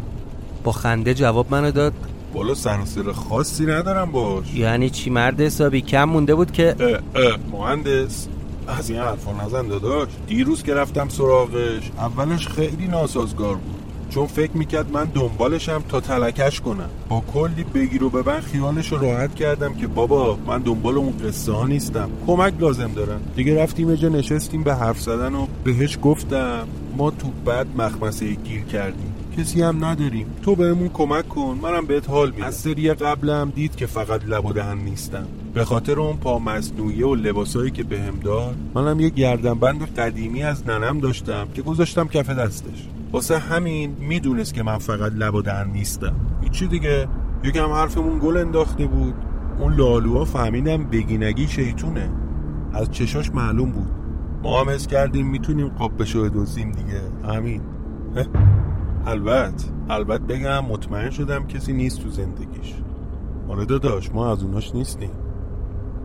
با 0.64 0.72
خنده 0.72 1.14
جواب 1.14 1.48
منو 1.52 1.72
داد. 1.72 1.94
بالا 2.34 2.54
سر 2.54 2.80
و 2.80 2.86
سر 2.86 3.12
خاصی 3.12 3.66
ندارم 3.66 4.12
باش. 4.12 4.54
یعنی 4.54 4.90
چی 4.90 5.10
مرد 5.10 5.42
حسابی؟ 5.42 5.82
کم 5.82 6.04
مونده 6.04 6.36
بود 6.36 6.52
که 6.52 6.76
اه 6.80 7.24
اه 7.24 7.38
مهندس 7.52 8.28
از 8.68 8.90
این 8.90 9.00
حرفا 9.00 9.46
نزن 9.46 9.68
داداش. 9.68 10.10
دیروز 10.28 10.64
که 10.64 10.74
رفتم 10.74 11.10
سراغش 11.10 11.92
اولش 11.98 12.48
خیلی 12.48 12.88
ناسازگار 12.88 13.56
بود. 13.56 13.82
چون 14.10 14.28
فکر 14.28 14.52
می‌کرد 14.52 14.92
من 14.92 15.06
دنبالشم 15.06 15.84
تا 15.90 16.00
تلکش 16.00 16.62
کنم. 16.62 16.90
با 17.10 17.24
کلی 17.34 17.64
بگیر 17.64 18.04
و 18.04 18.10
ببن 18.10 18.40
خیالش 18.40 18.92
راحت 18.94 19.36
کردم 19.36 19.74
که 19.74 19.88
بابا 19.88 20.38
من 20.48 20.60
دنبال 20.60 20.98
اون 20.98 21.14
قصه 21.18 21.52
ها 21.52 21.68
نیستم. 21.68 22.10
کمک 22.28 22.54
لازم 22.60 22.92
دارم. 22.96 23.22
دیگه 23.36 23.64
رفتیم 23.64 23.96
جا 23.96 24.10
نشستیم 24.10 24.64
به 24.64 24.76
حرف 24.76 25.00
زدن 25.00 25.36
و 25.36 25.48
بهش 25.64 25.98
گفتم 26.02 26.68
ما 26.98 27.12
تو 27.12 27.28
بد 27.46 27.68
مخمسه 27.78 28.34
گیر 28.34 28.62
کردیم. 28.62 29.14
کسی 29.38 29.62
هم 29.62 29.86
نداریم. 29.86 30.28
تو 30.42 30.56
بهمون 30.56 30.90
کمک 30.90 31.30
کن 31.30 31.60
منم 31.62 31.86
بهت 31.86 32.10
حال 32.10 32.32
میدم. 32.32 32.44
از 32.44 32.56
سری 32.56 32.94
قبلم 32.94 33.52
دید 33.56 33.76
که 33.76 33.86
فقط 33.86 34.26
لب 34.26 34.46
و 34.46 34.54
دهن 34.54 34.78
نیستم. 34.78 35.28
به 35.54 35.66
خاطر 35.66 36.00
اون 36.00 36.18
پا 36.18 36.40
مصنوعی 36.40 37.04
و 37.04 37.16
لباسایی 37.16 37.72
که 37.72 37.84
بهم 37.84 38.20
داد 38.24 38.56
منم 38.76 39.00
یه 39.00 39.10
گردنبند 39.10 39.94
قدیمی 39.96 40.44
از 40.44 40.68
ننم 40.68 41.00
داشتم 41.00 41.48
که 41.54 41.62
گذاشتم 41.62 42.08
کف 42.08 42.30
دستش. 42.30 42.88
واسه 43.12 43.38
همین 43.38 43.98
می‌دونست 44.00 44.54
که 44.54 44.64
من 44.64 44.78
فقط 44.78 45.12
لب 45.12 45.36
و 45.36 45.42
دهن 45.42 45.70
نیستم. 45.72 46.16
هیچی 46.42 46.68
دیگه. 46.68 47.08
یکم 47.44 47.70
حرفمون 47.72 48.20
گل 48.20 48.38
انداخته 48.38 48.86
بود. 48.86 49.14
اون 49.60 49.74
لالوها 49.76 50.26
فهمیدم 50.26 50.84
بگینگی 50.84 51.48
شیطونه. 51.48 52.10
از 52.74 52.92
چشاش 52.92 53.32
معلوم 53.32 53.72
بود. 53.72 53.92
ما 54.44 54.62
هم 54.62 54.70
حس 54.70 54.88
کردیم 54.88 55.28
می‌تونیم 55.30 55.68
قاب 55.68 56.02
بشو 56.02 56.30
دوزیم 56.34 56.72
دیگه. 56.72 57.34
همین. 57.34 57.62
البته. 59.06 59.68
البته 59.90 60.24
بگم 60.24 60.66
مطمئن 60.66 61.10
شدم 61.10 61.48
کسی 61.48 61.74
نیست 61.74 62.02
تو 62.02 62.10
زندگیش. 62.10 62.74
آره 63.50 63.66
داداش 63.66 64.12
ما 64.12 64.32
از 64.32 64.44
اوناش 64.44 64.76
نیستیم. 64.76 65.10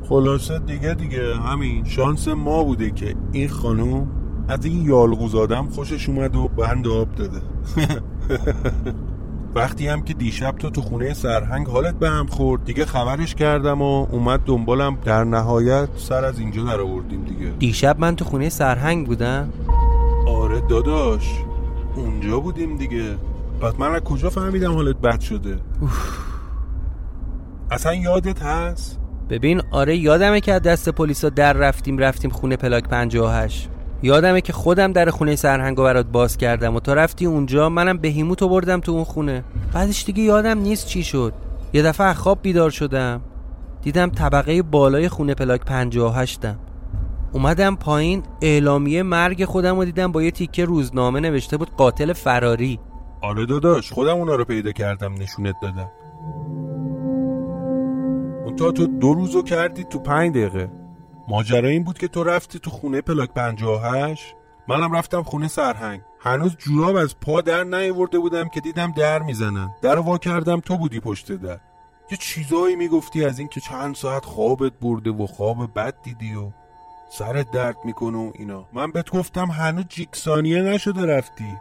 خلاصه 0.09 0.59
دیگه 0.59 0.95
دیگه. 0.95 1.35
همین. 1.35 1.85
شانس 1.85 2.29
ما 2.29 2.65
بوده 2.65 2.91
که 2.91 3.15
این 3.33 3.49
خانوم 3.49 4.09
از 4.49 4.65
این 4.65 4.87
یالغوز 4.87 5.35
آدم 5.35 5.69
خوشش 5.69 6.09
اومد 6.09 6.37
و 6.37 6.49
بند 6.49 6.89
آب 6.89 7.15
داده. 7.15 7.41
وقتی 9.55 9.89
هم 9.89 10.03
که 10.03 10.15
دیشب 10.15 10.55
تو 10.59 10.71
تو 10.71 10.81
خونه 10.81 11.15
سرهنگ 11.15 11.67
حالت 11.67 11.95
به 11.95 12.11
هم 12.11 12.27
خورد 12.27 12.65
دیگه 12.65 12.85
خبرش 12.85 13.35
کردم 13.35 13.83
و 13.83 14.07
اومد 14.11 14.41
دنبالم. 14.47 14.99
در 15.05 15.25
نهایت 15.25 15.89
سر 15.97 16.25
از 16.25 16.39
اینجا 16.39 16.65
در 16.65 16.81
آوردیم 16.81 17.25
دیگه. 17.25 17.51
دیشب 17.59 18.01
من 18.01 18.17
تو 18.17 18.25
خونه 18.25 18.49
سرهنگ 18.49 19.07
بودم؟ 19.07 19.49
آره 20.27 20.61
داداش 20.61 21.35
اونجا 21.97 22.41
بودیم 22.41 22.77
دیگه. 22.77 23.17
بعد 23.61 23.81
من 23.81 23.95
از 23.95 24.01
کجا 24.01 24.31
فهمیدم 24.31 24.75
حالت 24.75 24.97
بد 24.97 25.21
شده؟ 25.21 25.59
اصلا 27.71 27.95
یادت 27.95 28.43
هست؟ 28.43 28.99
ببین 29.31 29.63
آره 29.71 29.97
یادمه 29.97 30.41
که 30.41 30.53
از 30.53 30.63
دست 30.63 30.89
پلیسا 30.89 31.29
در 31.29 31.53
رفتیم 31.53 31.99
رفتیم 31.99 32.31
خونه 32.31 32.57
پلاک 32.57 32.89
58 32.89 33.69
یادمه 34.03 34.41
که 34.41 34.53
خودم 34.53 34.93
در 34.93 35.11
خونه 35.11 35.37
سرهنگو 35.37 35.83
برات 35.83 36.07
باز 36.07 36.37
کردم 36.37 36.77
و 36.77 36.81
تا 36.81 36.95
رفتی 36.95 37.27
اونجا 37.27 37.69
منم 37.69 37.99
بهیموتو 37.99 38.49
بردم 38.49 38.81
تو 38.81 38.93
اون 38.93 39.05
خونه. 39.05 39.45
بعدش 39.73 40.05
دیگه 40.05 40.23
یادم 40.23 40.59
نیست 40.59 40.87
چی 40.87 41.05
شد. 41.05 41.33
یه 41.73 41.83
دفعه 41.83 42.13
خواب 42.13 42.39
بیدار 42.43 42.71
شدم. 42.71 43.21
دیدم 43.83 44.11
طبقه 44.11 44.63
بالای 44.63 45.09
خونه 45.09 45.35
پلاک 45.35 45.65
58 45.65 46.47
م 46.47 46.57
اومدم 47.33 47.77
پایین 47.77 48.23
اعلامیه 48.43 49.03
مرگ 49.03 49.45
خودم 49.45 49.77
رو 49.77 49.85
دیدم 49.85 50.13
با 50.13 50.23
یه 50.23 50.31
تیکه 50.31 50.65
روزنامه 50.65 51.21
نوشته 51.21 51.57
بود 51.57 51.71
قاتل 51.71 52.13
فراری. 52.13 52.81
آره 53.23 53.47
داداش 53.47 53.93
خودم 53.93 54.17
اونا 54.17 54.35
رو 54.35 54.45
پیدا 54.45 54.73
کردم 54.73 55.15
نشونت 55.15 55.55
دادم. 55.63 55.91
اون 58.45 58.57
تو 58.57 58.87
دو 58.87 59.15
روزو 59.15 59.43
کردی 59.43 59.85
تو 59.85 59.99
پنج 59.99 60.31
دقیقه. 60.31 60.82
ماجرا 61.29 61.69
این 61.69 61.85
بود 61.85 61.99
که 61.99 62.09
تو 62.09 62.25
رفتی 62.25 62.59
تو 62.59 62.71
خونه 62.71 63.01
پلاک 63.01 63.35
58 63.35 64.35
منم 64.69 64.97
رفتم 64.97 65.23
خونه 65.23 65.49
سرهنگ. 65.49 66.01
هنوز 66.21 66.57
جوراب 66.57 66.97
از 66.97 67.21
پا 67.21 67.41
در 67.41 67.65
نیورده 67.65 68.19
بودم 68.19 68.49
که 68.49 68.61
دیدم 68.61 68.93
در 68.93 69.23
می‌زنن. 69.23 69.75
در 69.83 69.99
وا 69.99 70.19
کردم 70.19 70.61
تو 70.61 70.77
بودی 70.77 71.01
پشت 71.01 71.33
در. 71.33 71.61
یه 72.11 72.19
چیزایی 72.21 72.77
می‌گفتی 72.77 73.25
از 73.25 73.39
این 73.39 73.49
که 73.49 73.61
چند 73.61 73.95
ساعت 73.95 74.25
خوابت 74.25 74.73
برده 74.73 75.11
و 75.11 75.27
خواب 75.27 75.75
بد 75.75 75.95
دیدی 76.03 76.35
و 76.35 76.51
سرت 77.11 77.51
درد 77.51 77.77
می‌کنه 77.85 78.19
و 78.19 78.33
اینا. 78.35 78.69
من 78.73 78.93
بهت 78.93 79.11
گفتم 79.11 79.47
هنوز 79.47 79.85
جیک 79.89 80.17
ثانیه 80.17 80.63
نشده 80.63 81.07
رفتی. 81.07 81.59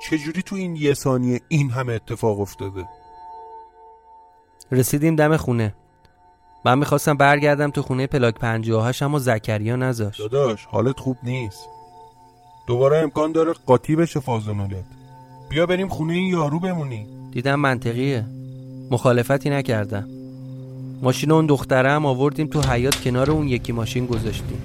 چجوری 0.00 0.42
تو 0.42 0.56
این 0.56 0.76
یه 0.76 0.94
ثانیه 0.94 1.40
این 1.48 1.70
همه 1.70 1.92
اتفاق 1.92 2.40
افتاده؟ 2.40 2.88
رسیدیم 4.72 5.16
دم 5.16 5.36
خونه. 5.36 5.74
من 6.64 6.78
می‌خواستم 6.78 7.16
برگردم 7.16 7.70
تو 7.70 7.82
خونه 7.82 8.06
پلاک 8.06 8.34
58 8.34 9.02
اما 9.02 9.18
زکریا 9.18 9.76
نذاشت. 9.76 10.20
داداش 10.20 10.64
حالت 10.64 11.00
خوب 11.00 11.16
نیست. 11.22 11.68
دوباره 12.66 12.98
امکان 12.98 13.32
داره 13.32 13.52
قاطی 13.66 13.96
بشه 13.96 14.20
فازونولت 14.20 14.84
بیا 15.48 15.66
بریم 15.66 15.88
خونه 15.88 16.12
این 16.12 16.28
یارو 16.28 16.60
بمونی. 16.60 17.06
دیدم 17.32 17.54
منطقیه. 17.54 18.24
مخالفتی 18.90 19.50
نکردم. 19.50 20.08
ماشین 21.02 21.32
اون 21.32 21.46
دختره 21.46 21.90
هم 21.90 22.06
آوردیم 22.06 22.46
تو 22.46 22.60
حیات 22.60 23.00
کنار 23.00 23.30
اون 23.30 23.48
یکی 23.48 23.72
ماشین 23.72 24.06
گذاشتیم. 24.06 24.62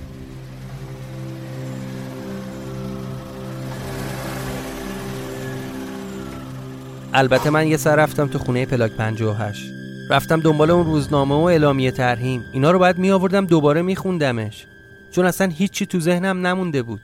البته 7.14 7.50
من 7.50 7.68
یه 7.68 7.78
سر 7.78 7.96
رفتم 7.96 8.28
تو 8.28 8.40
خونه 8.40 8.66
پلاک 8.66 8.92
58 8.98 9.75
رفتم 10.10 10.40
دنبال 10.40 10.72
اون 10.72 10.86
روزنامه 10.86 11.36
و 11.36 11.44
اعلامیه 11.44 11.92
ترهیم 11.92 12.44
اینا 12.54 12.72
رو 12.72 12.80
باید 12.80 12.98
می 12.98 13.12
آوردم 13.12 13.46
دوباره 13.46 13.82
می 13.82 13.96
خوندمش 13.96 14.66
چون 15.12 15.26
اصلا 15.26 15.48
هیچی 15.48 15.86
تو 15.86 16.00
ذهنم 16.00 16.48
نمونده 16.48 16.84
بود. 16.84 17.02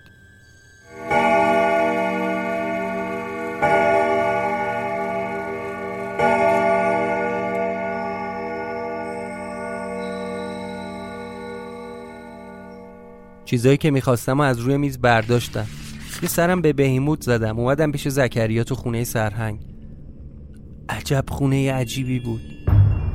چیزایی 13.45 13.77
که 13.77 13.91
می‌خواستم 13.91 14.39
از 14.39 14.59
روی 14.59 14.77
میز 14.77 15.01
برداشتم. 15.01 15.67
یه 16.21 16.29
سرم 16.29 16.61
به 16.61 16.73
بهیموت 16.73 17.21
زدم. 17.21 17.59
اومدم 17.59 17.91
پیش 17.91 18.07
زکریا 18.07 18.63
تو 18.63 18.75
خونه 18.75 19.03
سرهنگ. 19.03 19.59
عجب 20.89 21.25
خونه 21.29 21.73
عجیبی 21.73 22.19
بود. 22.19 22.41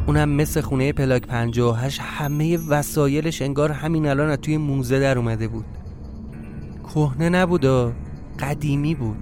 اونم 0.07 0.29
مثل 0.29 0.61
خونه 0.61 0.92
پلاک 0.92 1.27
58 1.27 2.01
همه 2.03 2.59
وسایلش 2.69 3.42
انگار 3.42 3.73
همین 3.73 4.07
الان 4.07 4.31
از 4.31 4.38
توی 4.38 4.57
موزه 4.57 5.01
در 5.01 5.19
اومده 5.19 5.49
بود. 5.49 5.64
کهنه 6.95 7.29
نبود 7.29 7.66
قدیمی 8.38 8.95
بود. 8.95 9.16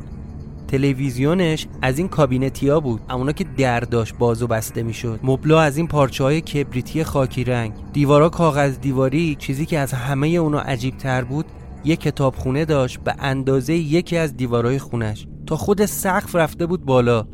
تلویزیونش 0.68 1.66
از 1.83 1.99
این 1.99 2.09
کابینتیا 2.09 2.81
بود. 2.81 3.01
اونا 3.11 3.33
که 3.33 3.44
در 3.57 3.81
داشت 3.81 4.14
باز 4.18 4.42
و 4.42 4.47
بسته 4.47 4.83
می‌شد. 4.83 5.20
مبلا 5.23 5.61
از 5.61 5.77
این 5.77 5.87
پارچه 5.87 6.25
های 6.25 6.40
کبریتی 6.40 7.05
خاکی 7.05 7.44
رنگ. 7.44 7.73
دیوارا 7.92 8.29
کاغذ 8.29 8.79
دیواری 8.79 9.37
چیزی 9.38 9.66
که 9.66 9.79
از 9.79 9.92
همه 9.92 10.29
اونا 10.29 10.61
عجیب 10.61 10.97
تر 10.97 11.25
بود 11.25 11.47
یه 11.85 11.97
کتابخونه 11.97 12.64
داشت 12.64 13.01
به 13.01 13.14
اندازه 13.18 13.75
یکی 13.75 14.16
از 14.16 14.37
دیوارای 14.37 14.79
خونش. 14.79 15.27
تا 15.47 15.57
خود 15.57 15.87
سقف 15.87 16.35
رفته 16.35 16.66
بود 16.66 16.85
بالا 16.85 17.27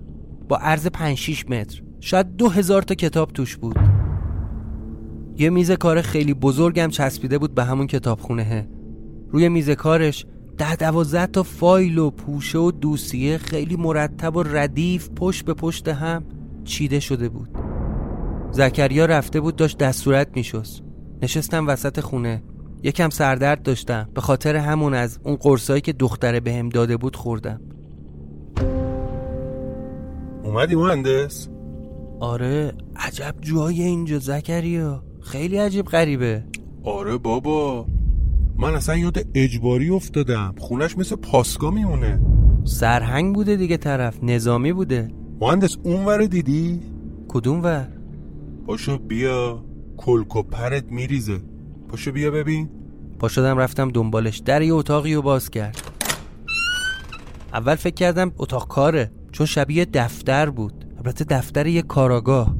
با 0.48 0.56
عرض 0.56 0.86
5 0.86 1.16
6 1.18 1.48
متر. 1.48 1.82
شاید 2.00 2.36
دو 2.36 2.48
هزار 2.48 2.82
تا 2.82 2.94
کتاب 2.94 3.30
توش 3.30 3.56
بود. 3.56 3.76
یه 5.36 5.50
میز 5.50 5.70
کار 5.70 6.00
خیلی 6.00 6.34
بزرگم 6.34 6.88
چسبیده 6.88 7.38
بود 7.38 7.54
به 7.54 7.64
همون 7.64 7.86
کتابخونه. 7.86 8.68
روی 9.30 9.48
میز 9.48 9.70
کارش 9.70 10.26
ده 10.58 10.76
دوازده 10.76 11.26
تا 11.26 11.42
فایل 11.42 11.98
و 11.98 12.10
پوشه 12.10 12.58
و 12.58 12.70
دوسیه 12.70 13.38
خیلی 13.38 13.76
مرتب 13.76 14.36
و 14.36 14.42
ردیف 14.42 15.08
پشت 15.16 15.44
به 15.44 15.54
پشت 15.54 15.88
هم 15.88 16.24
چیده 16.64 17.00
شده 17.00 17.28
بود. 17.28 17.48
زکریا 18.50 19.04
رفته 19.04 19.40
بود 19.40 19.56
داشت 19.56 19.78
دستورت 19.78 20.28
میشست. 20.36 20.82
نشستم 21.22 21.66
وسط 21.66 22.00
خونه. 22.00 22.42
یکم 22.82 23.10
سردرد 23.10 23.62
داشتم. 23.62 24.08
به 24.14 24.20
خاطر 24.20 24.56
همون 24.56 24.94
از 24.94 25.18
اون 25.22 25.36
قرصایی 25.36 25.80
که 25.80 25.92
دختره 25.92 26.40
بهم 26.40 26.68
داده 26.68 26.96
بود 26.96 27.16
خوردم. 27.16 27.60
اومدی 30.44 30.74
مهندس؟ 30.74 31.48
آره 32.20 32.72
عجب 32.96 33.34
جایی 33.40 33.82
اینجا 33.82 34.18
زکریا. 34.18 35.02
خیلی 35.20 35.56
عجیب 35.56 35.86
غریبه. 35.86 36.44
آره 36.84 37.16
بابا 37.16 37.86
من 38.58 38.74
اصلا 38.74 38.96
یاد 38.96 39.26
اجباری 39.34 39.90
افتادم. 39.90 40.54
خونش 40.58 40.98
مثل 40.98 41.16
پاسگاه 41.16 41.74
میمونه. 41.74 42.20
سرهنگ 42.64 43.34
بوده 43.34 43.56
دیگه 43.56 43.76
طرف 43.76 44.18
نظامی 44.22 44.72
بوده. 44.72 45.10
مهندس 45.40 45.76
اون 45.82 46.26
دیدی؟ 46.26 46.80
کدوم 47.28 47.62
ور؟ 47.62 47.88
پاشو 48.66 48.98
بیا 48.98 49.64
کلکو 49.96 50.42
پرت 50.42 50.84
میریزه. 50.84 51.40
پاشو 51.88 52.12
بیا 52.12 52.30
ببین. 52.30 52.68
پا 53.18 53.28
شدم 53.28 53.58
رفتم 53.58 53.90
دنبالش. 53.90 54.38
در 54.38 54.62
یه 54.62 54.74
اتاقی 54.74 55.14
رو 55.14 55.22
باز 55.22 55.50
کرد. 55.50 55.76
اول 57.52 57.74
فکر 57.74 57.94
کردم 57.94 58.32
اتاق 58.38 58.68
کاره 58.68 59.10
چون 59.32 59.46
شبیه 59.46 59.84
دفتر 59.84 60.50
بود. 60.50 60.86
البته 61.04 61.24
دفتر 61.24 61.66
یه 61.66 61.82
کاراگاه. 61.82 62.54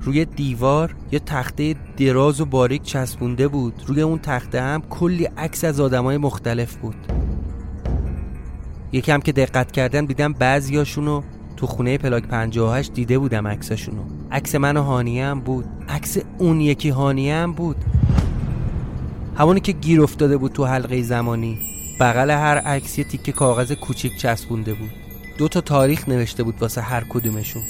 روی 0.00 0.24
دیوار 0.24 0.94
یه 1.12 1.18
تخته 1.18 1.74
دراز 1.96 2.40
و 2.40 2.44
باریک 2.44 2.82
چسبونده 2.82 3.48
بود. 3.48 3.82
روی 3.86 4.02
اون 4.02 4.18
تخته 4.18 4.62
هم 4.62 4.82
کلی 4.90 5.24
عکس 5.24 5.64
از 5.64 5.80
آدمای 5.80 6.16
مختلف 6.16 6.76
بود. 6.76 6.94
یکم 8.92 9.20
که 9.20 9.32
دقت 9.32 9.72
کردن 9.72 10.04
دیدم 10.04 10.32
بعضیاشونو 10.32 11.22
تو 11.56 11.66
خونه 11.66 11.98
پلاک 11.98 12.26
58 12.26 12.92
دیده 12.92 13.18
بودم 13.18 13.46
عکساشونو 13.46 14.02
عکس 14.32 14.54
من 14.54 14.76
و 14.76 14.82
هانیه 14.82 15.26
هم 15.26 15.40
بود. 15.40 15.64
عکس 15.88 16.18
اون 16.38 16.60
یکی 16.60 16.88
هانیه 16.88 17.34
هم 17.34 17.52
بود. 17.52 17.84
همونی 19.36 19.60
که 19.60 19.72
گیر 19.72 20.02
افتاده 20.02 20.36
بود 20.36 20.52
تو 20.52 20.64
حلقه 20.64 21.02
زمانی. 21.02 21.58
بغل 22.00 22.30
هر 22.30 22.58
عکس 22.58 22.98
یه 22.98 23.04
تیکه 23.04 23.32
کاغذ 23.32 23.72
کوچیک 23.72 24.16
چسبونده 24.16 24.74
بود. 24.74 25.09
دو 25.40 25.48
تا 25.48 25.60
تاریخ 25.60 26.08
نوشته 26.08 26.42
بود 26.42 26.62
واسه 26.62 26.80
هر 26.80 27.04
کدومشون. 27.08 27.62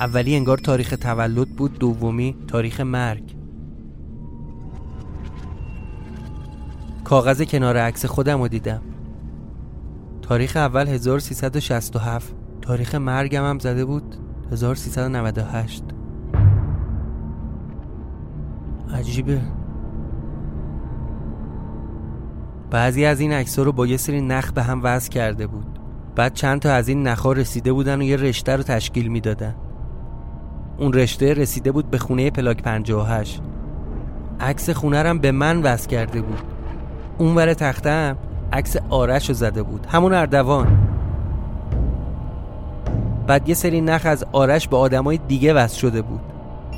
اولی 0.00 0.36
انگار 0.36 0.58
تاریخ 0.58 0.94
تولد 1.00 1.48
بود 1.48 1.78
دومی 1.78 2.36
تاریخ 2.48 2.80
مرگ. 2.80 3.36
کاغذ 7.04 7.42
کنار 7.42 7.76
عکس 7.76 8.06
خودم 8.06 8.40
رو 8.40 8.48
دیدم. 8.48 8.82
تاریخ 10.22 10.56
اول 10.56 10.88
1367 10.88 12.34
تاریخ 12.62 12.94
مرگم 12.94 13.44
هم 13.44 13.58
زده 13.58 13.84
بود 13.84 14.16
1398 14.52 15.84
عجیبه. 18.94 19.40
بعضی 22.70 23.04
از 23.04 23.20
این 23.20 23.32
عکس 23.32 23.58
رو 23.58 23.72
با 23.72 23.86
یه 23.86 23.96
سری 23.96 24.20
نخ 24.20 24.52
به 24.52 24.62
هم 24.62 24.80
وصل 24.82 25.10
کرده 25.10 25.46
بود. 25.46 25.73
بعد 26.16 26.34
چند 26.34 26.60
تا 26.60 26.70
از 26.72 26.88
این 26.88 27.02
نخها 27.02 27.32
رسیده 27.32 27.72
بودن 27.72 28.00
و 28.00 28.04
یه 28.04 28.16
رشته 28.16 28.56
رو 28.56 28.62
تشکیل 28.62 29.08
می‌دادن. 29.08 29.54
اون 30.78 30.92
رشته 30.92 31.34
رسیده 31.34 31.72
بود 31.72 31.90
به 31.90 31.98
خونه 31.98 32.30
پلاک 32.30 32.62
58 32.62 33.40
عکس 34.40 34.70
خونه 34.70 35.14
به 35.14 35.32
من 35.32 35.62
وصل 35.62 35.88
کرده 35.88 36.22
بود. 36.22 36.38
اون 37.18 37.34
ور 37.34 37.54
تختم 37.54 38.16
عکس 38.52 38.76
آرش 38.90 39.28
رو 39.28 39.34
زده 39.34 39.62
بود. 39.62 39.86
همون 39.90 40.14
اردوان. 40.14 40.78
بعد 43.26 43.48
یه 43.48 43.54
سری 43.54 43.80
نخ 43.80 44.02
از 44.04 44.24
آرش 44.32 44.68
به 44.68 44.76
آدمای 44.76 45.18
دیگه 45.28 45.54
وصل 45.54 45.78
شده 45.78 46.02
بود. 46.02 46.20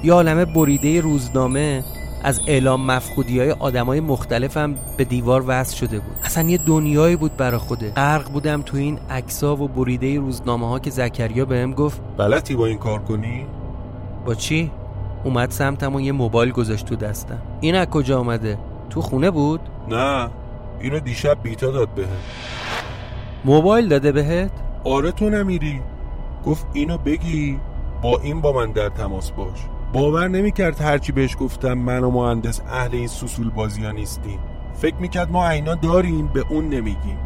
یه 0.05 0.12
عالمه 0.12 0.44
بریده 0.44 1.01
روزنامه 1.01 1.85
از 2.23 2.41
اعلام 2.47 2.87
مفقودی 2.87 3.39
های 3.39 3.51
آدم 3.51 3.87
های 3.87 4.01
مختلفم 4.01 4.75
به 4.97 5.05
دیوار 5.05 5.45
وصل 5.47 5.77
شده 5.77 5.99
بود 5.99 6.17
اصلا 6.25 6.49
یه 6.49 6.59
دنیایی 6.59 7.17
بود 7.17 7.37
برا 7.37 7.59
خوده 7.59 7.91
غرق 7.91 8.31
بودم 8.31 8.63
تو 8.63 8.77
این 8.77 8.99
عکسا 9.11 9.57
و 9.57 9.69
بریده 9.69 10.19
روزنامه 10.19 10.69
ها 10.69 10.79
که 10.79 10.91
زکریا 10.91 11.45
بهم 11.45 11.73
گفت 11.73 12.01
بلدی 12.17 12.57
با 12.57 12.67
این 12.67 12.79
کار 12.79 12.99
کنی؟ 12.99 13.47
با 14.27 14.35
چی؟ 14.35 14.71
اومد 15.25 15.51
سمتم 15.51 15.95
و 15.95 16.01
یه 16.01 16.13
موبایل 16.13 16.53
گذاشت 16.53 16.87
تو 16.87 16.97
دستم 16.97 17.39
این 17.61 17.75
از 17.75 17.87
کجا 17.87 18.21
آمده؟ 18.21 18.59
تو 18.91 19.01
خونه 19.01 19.31
بود؟ 19.31 19.61
نه 19.89 20.31
اینو 20.81 21.01
دیشب 21.01 21.43
بیتا 21.43 21.71
داد 21.71 21.89
بهم 21.89 22.09
موبایل 23.45 23.89
داده 23.89 24.13
بهت 24.13 24.51
آره 24.85 25.13
تو 25.13 25.31
نمیری 25.31 25.81
گفت 26.47 26.67
اینو 26.73 26.99
بگی 26.99 27.61
با 28.03 28.19
این 28.19 28.41
با 28.41 28.53
من 28.53 28.73
در 28.73 28.89
تماس 28.89 29.31
باش 29.31 29.59
باور 29.97 30.29
نمی‌کرد 30.29 30.81
هرچی 30.81 31.13
بهش 31.13 31.37
گفتم 31.41 31.73
من 31.73 32.05
و 32.05 32.11
مهندس 32.11 32.61
اهل 32.61 32.95
این 32.95 33.07
سوسول 33.07 33.51
بازی 33.51 33.85
ها 33.85 33.91
نیستیم. 33.91 34.39
فکر 34.75 34.95
می‌کرد 34.95 35.33
ما 35.33 35.49
عینا 35.49 35.75
داریم 35.75 36.27
به 36.27 36.45
اون 36.49 36.69
نمیگیم. 36.69 37.19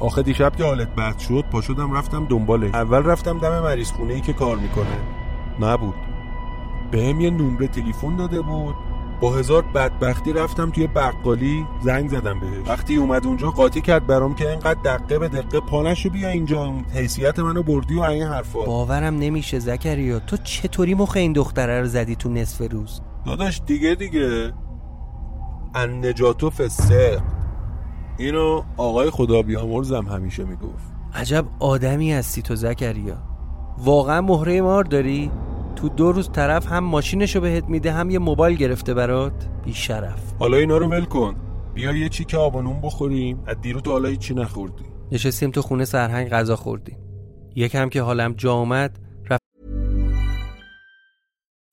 آخه 0.00 0.22
دیشب 0.22 0.56
که 0.56 0.64
حالت 0.64 0.88
بد 0.88 1.18
شد 1.18 1.44
پا 1.52 1.60
شدم 1.60 1.92
رفتم 1.92 2.26
دنبالش. 2.26 2.74
اول 2.74 3.04
رفتم 3.04 3.38
دم 3.38 3.62
مریض 3.62 3.92
خونه 3.92 4.14
ای 4.14 4.20
که 4.20 4.32
کار 4.32 4.56
می‌کنه. 4.56 4.96
نبود. 5.60 5.94
بهم 6.90 7.20
یه 7.20 7.30
نمره 7.30 7.66
تلفن 7.66 8.16
داده 8.16 8.40
بود. 8.40 8.74
با 9.20 9.34
هزار 9.34 9.62
بدبختی 9.62 10.32
رفتم 10.32 10.70
توی 10.70 10.86
بقالی 10.86 11.66
زنگ 11.82 12.10
زدم 12.10 12.40
بهش. 12.40 12.68
وقتی 12.68 12.96
اومد 12.96 13.26
اونجا 13.26 13.50
قاطی 13.50 13.80
کرد 13.80 14.06
برام 14.06 14.34
که 14.34 14.50
اینقدر 14.50 14.80
دقه 14.84 15.18
به 15.18 15.28
دقه 15.28 15.60
پانشو 15.60 16.10
بیا 16.10 16.28
اینجا. 16.28 16.72
حیثیت 16.94 17.38
منو 17.38 17.62
بردی 17.62 17.94
و 17.94 18.00
این 18.00 18.22
حرفا. 18.22 18.64
باورم 18.64 19.16
نمیشه 19.16 19.58
زکریا 19.58 20.18
تو 20.18 20.36
چطوری 20.36 20.94
مخ 20.94 21.16
این 21.16 21.32
دختره 21.32 21.80
رو 21.80 21.86
زدی 21.86 22.16
تو 22.16 22.28
نصف 22.28 22.72
روز؟ 22.72 23.00
داداش 23.26 23.60
دیگه 23.66 23.94
دیگه. 23.94 24.52
ان 25.74 26.06
نجاتو 26.06 26.50
فسق. 26.50 27.20
اینو 28.18 28.62
آقای 28.76 29.10
خدا 29.10 29.42
بیامرزم 29.42 30.06
همیشه 30.06 30.44
می‌گفت. 30.44 30.92
عجب 31.14 31.44
آدمی 31.58 32.12
هستی 32.12 32.42
تو 32.42 32.56
زکریا. 32.56 33.16
واقعا 33.78 34.20
مهره 34.20 34.60
مار 34.60 34.84
داری؟ 34.84 35.30
تو 35.76 35.88
دو 35.88 36.12
روز 36.12 36.30
طرف 36.30 36.66
هم 36.66 36.84
ماشینشو 36.84 37.40
بهت 37.40 37.64
میده 37.64 37.92
هم 37.92 38.10
یه 38.10 38.18
موبایل 38.18 38.56
گرفته 38.56 38.94
برات. 38.94 39.48
بی 39.64 39.74
شرف 39.74 40.32
حالا 40.38 40.56
اینا 40.56 40.78
رو 40.78 40.88
ول 40.88 41.04
کن. 41.04 41.34
بیا 41.74 41.92
یه 41.92 42.08
چیک 42.08 42.34
آب 42.34 42.56
و 42.56 42.62
نون 42.62 42.80
بخوریم. 42.80 43.42
از 43.46 43.60
دیرو 43.60 43.80
تو 43.80 43.90
حالا 43.90 44.08
هیچی 44.08 44.34
نخوردی. 44.34 44.84
نشستیم 45.12 45.50
تو 45.50 45.62
خونه 45.62 45.84
سرهنگ 45.84 46.28
غذا 46.28 46.56
خوردیم. 46.56 46.98
یکم 47.56 47.88
که 47.88 48.02
حالم 48.02 48.32
جا 48.32 48.52
اومد 48.52 48.98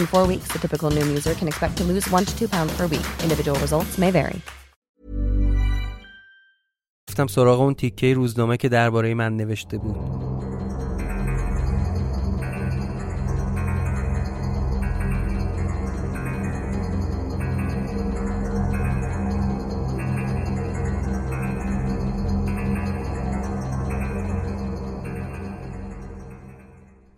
In 0.00 0.06
four 0.06 0.26
weeks, 0.32 0.48
the 0.54 0.58
typical 0.64 0.88
Noom 0.96 1.08
user 1.18 1.34
can 1.40 1.48
expect 1.52 1.74
to 1.78 1.84
lose 1.90 2.04
one 2.16 2.24
to 2.28 2.32
two 2.40 2.48
pounds 2.54 2.72
per 2.78 2.86
week. 2.94 3.08
Individual 3.26 3.58
results 3.66 3.98
may 3.98 4.10
vary. 4.10 4.40
رفتم 7.10 7.26
سراغ 7.26 7.60
اون 7.60 7.74
تیکه 7.74 8.14
روزنامه 8.14 8.56
که 8.56 8.68
درباره 8.68 9.14
من 9.14 9.36
نوشته 9.36 9.78
بود 9.78 10.29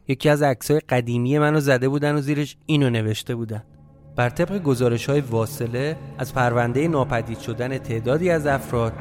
یکی 0.09 0.29
از 0.29 0.43
عکسای 0.43 0.81
قدیمی 0.81 1.39
منو 1.39 1.61
زده 1.61 1.89
بودن 1.89 2.15
و 2.15 2.21
زیرش 2.21 2.57
اینو 2.67 2.91
نوشته 2.91 3.35
بودن. 3.35 3.63
بر 4.17 4.29
طبق 4.29 4.63
گزارش 4.63 5.09
های 5.09 5.21
واصله 5.21 5.97
از 6.19 6.35
پرونده 6.35 6.89
ناپدید 6.89 7.39
شدن 7.39 7.79
تعدادی 7.79 8.31
از 8.31 8.47
افراد 8.47 8.93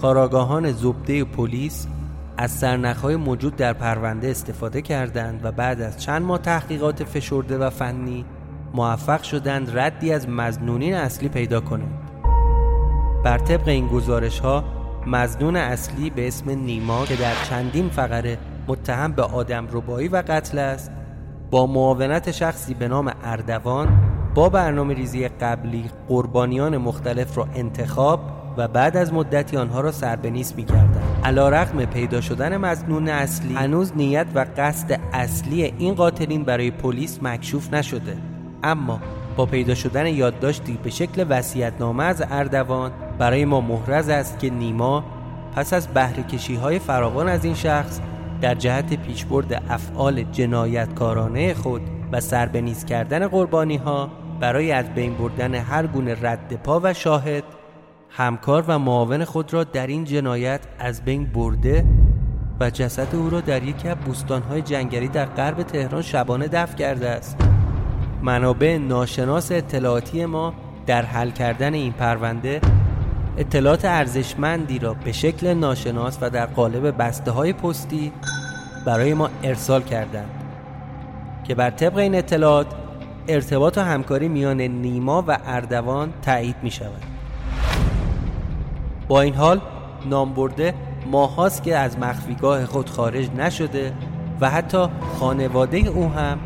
کاراگاهان 0.00 0.72
زبده 0.72 1.24
پلیس 1.24 1.86
از 2.36 2.50
سرنخهای 2.50 3.16
موجود 3.16 3.56
در 3.56 3.72
پرونده 3.72 4.28
استفاده 4.28 4.82
کردند 4.82 5.40
و 5.44 5.52
بعد 5.52 5.80
از 5.80 6.02
چند 6.02 6.22
ماه 6.22 6.38
تحقیقات 6.38 7.04
فشرده 7.04 7.58
و 7.58 7.70
فنی 7.70 8.24
موفق 8.74 9.22
شدند 9.22 9.78
ردی 9.78 10.12
از 10.12 10.28
مزنونین 10.28 10.94
اصلی 10.94 11.28
پیدا 11.28 11.60
کنند. 11.60 12.10
بر 13.24 13.38
طبق 13.38 13.68
این 13.68 13.88
گزارش 13.88 14.38
ها 14.38 14.64
مزنون 15.06 15.56
اصلی 15.56 16.10
به 16.10 16.28
اسم 16.28 16.50
نیما 16.50 17.06
که 17.06 17.16
در 17.16 17.34
چندین 17.50 17.88
فقره 17.88 18.38
متهم 18.68 19.12
به 19.12 19.22
آدم 19.22 19.68
ربایی 19.72 20.08
و 20.08 20.22
قتل 20.28 20.58
است 20.58 20.90
با 21.50 21.66
معاونت 21.66 22.30
شخصی 22.30 22.74
به 22.74 22.88
نام 22.88 23.12
اردوان 23.24 23.88
با 24.34 24.48
برنامه 24.48 24.94
ریزی 24.94 25.28
قبلی 25.28 25.90
قربانیان 26.08 26.76
مختلف 26.76 27.38
را 27.38 27.48
انتخاب 27.54 28.20
و 28.56 28.68
بعد 28.68 28.96
از 28.96 29.12
مدتی 29.12 29.56
آنها 29.56 29.80
را 29.80 29.92
سربنیس 29.92 30.56
می 30.56 30.64
کردن. 30.64 31.02
علا 31.24 31.48
رقم 31.48 31.84
پیدا 31.84 32.20
شدن 32.20 32.56
مزنون 32.56 33.08
اصلی 33.08 33.54
هنوز 33.54 33.92
نیت 33.96 34.26
و 34.34 34.46
قصد 34.56 35.00
اصلی 35.12 35.62
این 35.62 35.94
قاتلین 35.94 36.44
برای 36.44 36.70
پلیس 36.70 37.18
مکشوف 37.22 37.74
نشده 37.74 38.16
اما 38.62 39.00
با 39.36 39.46
پیدا 39.46 39.74
شدن 39.74 40.06
یادداشتی 40.06 40.78
به 40.82 40.90
شکل 40.90 41.26
وصیت‌نامه 41.30 42.04
از 42.04 42.24
اردوان 42.30 42.92
برای 43.18 43.44
ما 43.44 43.60
محرز 43.60 44.08
است 44.08 44.38
که 44.38 44.50
نیما 44.50 45.04
پس 45.56 45.72
از 45.72 45.88
بهره 45.88 46.24
های 46.62 46.78
فراوان 46.78 47.28
از 47.28 47.44
این 47.44 47.54
شخص 47.54 48.00
در 48.40 48.54
جهت 48.54 48.94
پیشبرد 48.94 49.62
افعال 49.68 50.22
جنایتکارانه 50.22 51.54
خود 51.54 51.82
و 52.12 52.20
سربنیز 52.20 52.84
کردن 52.84 53.28
قربانی 53.28 53.76
ها 53.76 54.10
برای 54.40 54.72
از 54.72 54.94
بین 54.94 55.14
بردن 55.14 55.54
هر 55.54 55.86
گونه 55.86 56.16
رد 56.22 56.60
پا 56.64 56.80
و 56.84 56.94
شاهد 56.94 57.44
همکار 58.10 58.64
و 58.68 58.78
معاون 58.78 59.24
خود 59.24 59.52
را 59.52 59.64
در 59.64 59.86
این 59.86 60.04
جنایت 60.04 60.60
از 60.78 61.02
بین 61.04 61.24
برده 61.24 61.84
و 62.60 62.70
جسد 62.70 63.14
او 63.14 63.30
را 63.30 63.40
در 63.40 63.62
یکی 63.62 63.88
از 63.88 63.96
بوستانهای 63.96 64.62
جنگلی 64.62 65.08
در 65.08 65.24
غرب 65.24 65.62
تهران 65.62 66.02
شبانه 66.02 66.48
دفن 66.48 66.76
کرده 66.76 67.08
است. 67.08 67.36
منابع 68.22 68.78
ناشناس 68.78 69.52
اطلاعاتی 69.52 70.26
ما 70.26 70.54
در 70.86 71.02
حل 71.02 71.30
کردن 71.30 71.74
این 71.74 71.92
پرونده 71.92 72.60
اطلاعات 73.38 73.84
ارزشمندی 73.84 74.78
را 74.78 74.94
به 74.94 75.12
شکل 75.12 75.54
ناشناس 75.54 76.18
و 76.20 76.30
در 76.30 76.46
قالب 76.46 77.02
بسته 77.02 77.30
های 77.30 77.52
پستی 77.52 78.12
برای 78.86 79.14
ما 79.14 79.30
ارسال 79.42 79.82
کردند 79.82 80.30
که 81.44 81.54
بر 81.54 81.70
طبق 81.70 81.96
این 81.96 82.14
اطلاعات 82.14 82.66
ارتباط 83.28 83.78
و 83.78 83.80
همکاری 83.80 84.28
میان 84.28 84.60
نیما 84.60 85.24
و 85.26 85.38
اردوان 85.46 86.12
تایید 86.22 86.56
می 86.62 86.70
شود 86.70 87.02
با 89.08 89.20
این 89.20 89.34
حال 89.34 89.60
نامبرده 90.06 90.74
ماهاست 91.10 91.62
که 91.62 91.76
از 91.76 91.98
مخفیگاه 91.98 92.66
خود 92.66 92.90
خارج 92.90 93.30
نشده 93.30 93.92
و 94.40 94.50
حتی 94.50 94.86
خانواده 95.18 95.78
او 95.78 96.08
هم 96.08 96.38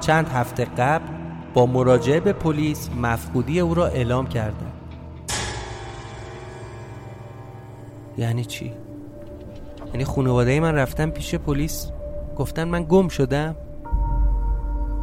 چند 0.00 0.28
هفته 0.28 0.64
قبل 0.64 1.04
با 1.54 1.66
مراجعه 1.66 2.20
به 2.20 2.32
پلیس 2.32 2.90
مفقودی 3.02 3.60
او 3.60 3.74
را 3.74 3.86
اعلام 3.86 4.26
کردند. 4.26 4.65
یعنی 8.18 8.44
چی؟ 8.44 8.72
یعنی 9.92 10.04
خانواده 10.04 10.60
من 10.60 10.74
رفتن 10.74 11.10
پیش 11.10 11.34
پلیس 11.34 11.90
گفتن 12.36 12.68
من 12.68 12.86
گم 12.88 13.08
شدم؟ 13.08 13.56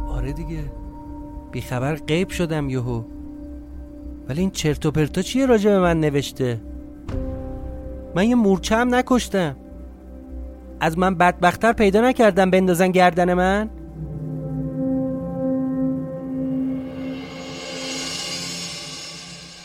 آره 0.08 0.32
دیگه 0.32 0.58
بیخبر 1.52 1.94
غیب 1.94 2.28
شدم 2.28 2.68
یهو. 2.68 3.02
ولی 4.28 4.40
این 4.40 4.50
چرت 4.50 4.86
و 4.86 4.90
پرتا 4.90 5.22
چیه 5.22 5.46
راجع 5.46 5.70
به 5.70 5.78
من 5.78 6.00
نوشته؟ 6.00 6.60
من 8.14 8.28
یه 8.28 8.34
مورچه 8.34 8.76
هم 8.76 8.94
نکشتم. 8.94 9.56
از 10.80 10.98
من 10.98 11.14
بدبختر 11.14 11.72
پیدا 11.72 12.00
نکردم 12.00 12.50
بندازن 12.50 12.90
گردن 12.90 13.34
من؟ 13.34 13.70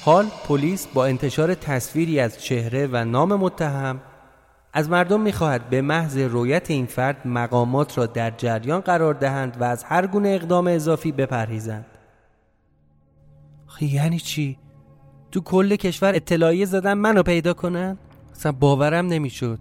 حال 0.09 0.25
پلیس 0.47 0.87
با 0.87 1.05
انتشار 1.05 1.53
تصویری 1.53 2.19
از 2.19 2.43
چهره 2.43 2.89
و 2.91 3.05
نام 3.05 3.35
متهم 3.35 3.99
از 4.73 4.89
مردم 4.89 5.21
می‌خواهد 5.21 5.69
به 5.69 5.81
محض 5.81 6.17
رویت 6.17 6.71
این 6.71 6.85
فرد 6.85 7.27
مقامات 7.27 7.97
را 7.97 8.05
در 8.05 8.31
جریان 8.37 8.81
قرار 8.81 9.13
دهند 9.13 9.57
و 9.59 9.63
از 9.63 9.83
هر 9.83 10.07
گونه 10.07 10.29
اقدام 10.29 10.67
اضافی 10.67 11.11
بپرهیزند 11.11 11.85
یعنی 13.81 14.19
چی؟ 14.19 14.57
تو 15.31 15.41
کل 15.41 15.75
کشور 15.75 16.15
اطلاعیه 16.15 16.65
زدن 16.65 16.93
منو 16.93 17.23
پیدا 17.23 17.53
کنن؟ 17.53 17.97
اصلا 18.31 18.51
باورم 18.51 19.07
نمی‌شد 19.07 19.59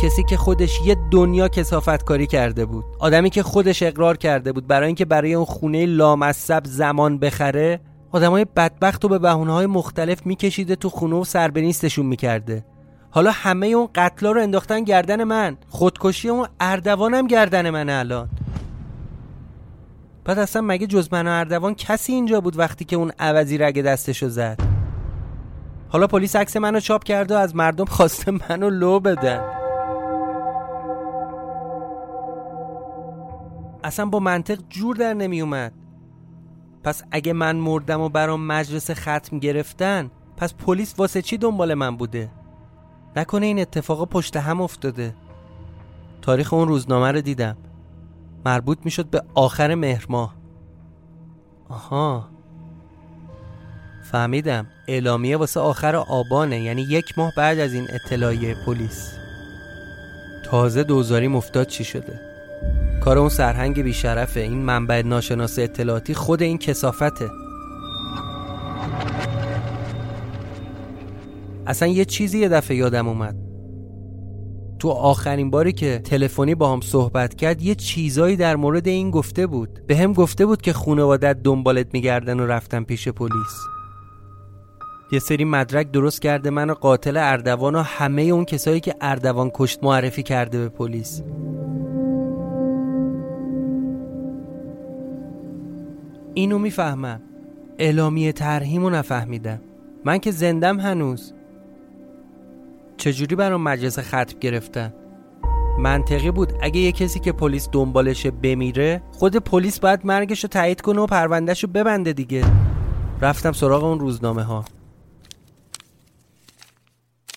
کسی 0.00 0.22
که 0.22 0.36
خودش 0.36 0.80
یه 0.84 0.96
دنیا 1.10 1.48
کسافت 1.48 2.04
کاری 2.04 2.26
کرده 2.26 2.66
بود 2.66 2.84
آدمی 2.98 3.30
که 3.30 3.42
خودش 3.42 3.82
اقرار 3.82 4.16
کرده 4.16 4.52
بود 4.52 4.66
برای 4.66 4.86
اینکه 4.86 5.04
برای 5.04 5.34
اون 5.34 5.44
خونه 5.44 5.86
لامصب 5.86 6.62
زمان 6.64 7.18
بخره 7.18 7.80
آدمای 8.12 8.46
بدبخت 8.56 9.02
رو 9.02 9.08
به 9.08 9.18
بهونه 9.18 9.52
های 9.52 9.66
مختلف 9.66 10.26
میکشیده 10.26 10.76
تو 10.76 10.88
خونه 10.88 11.16
و 11.16 11.24
سربنیستشون 11.24 12.06
می‌کرده. 12.06 12.64
حالا 13.10 13.30
همه 13.30 13.66
اون 13.66 13.88
قتلا 13.94 14.32
رو 14.32 14.42
انداختن 14.42 14.84
گردن 14.84 15.24
من. 15.24 15.56
خودکشی 15.68 16.28
اون 16.28 16.46
اردوانم 16.60 17.26
گردن 17.26 17.70
من 17.70 17.90
الان. 17.90 18.28
بعد 20.24 20.38
اصلا 20.38 20.62
مگه 20.62 20.86
جز 20.86 21.08
من 21.12 21.26
و 21.26 21.30
اردوان 21.30 21.74
کسی 21.74 22.12
اینجا 22.12 22.40
بود 22.40 22.58
وقتی 22.58 22.84
که 22.84 22.96
اون 22.96 23.12
عوضی 23.18 23.58
رگ 23.58 23.82
دستشو 23.82 24.28
زد؟ 24.28 24.60
حالا 25.88 26.06
پلیس 26.06 26.36
عکس 26.36 26.56
منو 26.56 26.80
چاپ 26.80 27.04
کرده 27.04 27.34
و 27.34 27.38
از 27.38 27.56
مردم 27.56 27.84
خواسته 27.84 28.30
منو 28.30 28.70
لو 28.70 29.00
بدن. 29.00 29.40
اصلا 33.84 34.06
با 34.06 34.18
منطق 34.18 34.58
جور 34.68 34.96
در 34.96 35.14
نمی 35.14 35.42
پس 36.88 37.02
اگه 37.10 37.32
من 37.32 37.56
مردم 37.56 38.00
و 38.00 38.08
برام 38.08 38.46
مجلس 38.46 38.90
ختم 38.90 39.38
گرفتن 39.38 40.10
پس 40.36 40.54
پلیس 40.54 40.94
واسه 40.98 41.22
چی 41.22 41.38
دنبال 41.38 41.74
من 41.74 41.96
بوده؟ 41.96 42.30
نکنه 43.16 43.46
این 43.46 43.58
اتفاقا 43.60 44.04
پشت 44.04 44.36
هم 44.36 44.60
افتاده. 44.60 45.14
تاریخ 46.22 46.52
اون 46.52 46.68
روزنامه 46.68 47.12
رو 47.12 47.20
دیدم. 47.20 47.56
مربوط 48.44 48.78
می‌شد 48.84 49.06
به 49.06 49.22
آخر 49.34 49.74
مهر 49.74 50.06
ماه. 50.08 50.34
آها. 51.68 52.28
فهمیدم. 54.10 54.66
اعلامیه 54.88 55.36
واسه 55.36 55.60
آخر 55.60 55.96
آبانه 55.96 56.60
یعنی 56.60 56.82
یک 56.82 57.18
ماه 57.18 57.32
بعد 57.36 57.58
از 57.58 57.72
این 57.72 57.86
اطلاعیه 57.90 58.56
پلیس. 58.66 59.12
تازه 60.44 60.84
دوزاری 60.84 61.28
مفتاد 61.28 61.66
چی 61.66 61.84
شده. 61.84 62.27
کار 63.08 63.18
اون 63.18 63.28
سرهنگ 63.28 63.82
بیشرفه. 63.82 64.40
این 64.40 64.58
منبع 64.58 65.02
ناشناس 65.02 65.58
اطلاعاتی 65.58 66.14
خود 66.14 66.42
این 66.42 66.58
کسافته. 66.58 67.30
اصلا 71.66 71.88
یه 71.88 72.04
چیزی 72.04 72.38
یه 72.38 72.48
دفعه 72.48 72.76
یادم 72.76 73.08
اومد. 73.08 73.36
تو 74.78 74.88
آخرین 74.88 75.50
باری 75.50 75.72
که 75.72 75.98
تلفنی 75.98 76.54
با 76.54 76.72
هم 76.72 76.80
صحبت 76.80 77.34
کرد 77.34 77.62
یه 77.62 77.74
چیزایی 77.74 78.36
در 78.36 78.56
مورد 78.56 78.88
این 78.88 79.10
گفته 79.10 79.46
بود. 79.46 79.86
به 79.86 79.96
هم 79.96 80.12
گفته 80.12 80.46
بود 80.46 80.62
که 80.62 80.72
خانوادت 80.72 81.42
دنبالت 81.42 81.86
میگردن 81.92 82.40
و 82.40 82.46
رفتن 82.46 82.84
پیش 82.84 83.08
پلیس. 83.08 83.56
یه 85.12 85.18
سری 85.18 85.44
مدرک 85.44 85.90
درست 85.90 86.22
کرده 86.22 86.50
من 86.50 86.70
و 86.70 86.74
قاتل 86.74 87.16
اردوان 87.16 87.74
و 87.74 87.82
همه 87.82 88.22
اون 88.22 88.44
کسایی 88.44 88.80
که 88.80 88.94
اردوان 89.00 89.50
کشت 89.54 89.84
معرفی 89.84 90.22
کرده 90.22 90.58
به 90.58 90.68
پلیس. 90.68 91.22
اینو 96.38 96.58
می‌فهمم. 96.58 97.20
اعلامیه 97.78 98.32
ترهیمو 98.32 98.90
نفهمیدم. 98.90 99.60
من 100.04 100.18
که 100.18 100.30
زندم 100.30 100.80
هنوز. 100.80 101.32
چجوری 102.96 103.36
برام 103.36 103.62
مجلس 103.62 103.98
ختم 103.98 104.38
گرفتن 104.40 104.94
منطقی 105.78 106.30
بود. 106.30 106.52
اگه 106.62 106.80
یه 106.80 106.92
کسی 106.92 107.20
که 107.20 107.32
پلیس 107.32 107.68
دنبالشه 107.72 108.30
بمیره 108.30 109.02
خود 109.12 109.36
پلیس 109.36 109.80
باید 109.80 110.06
مرگش 110.06 110.42
رو 110.42 110.48
تایید 110.48 110.80
کنه 110.80 111.00
و 111.00 111.06
پروندهش 111.06 111.64
رو 111.64 111.70
ببنده 111.70 112.12
دیگه. 112.12 112.44
رفتم 113.20 113.52
سراغ 113.52 113.84
اون 113.84 114.00
روزنامه 114.00 114.42
ها 114.42 114.64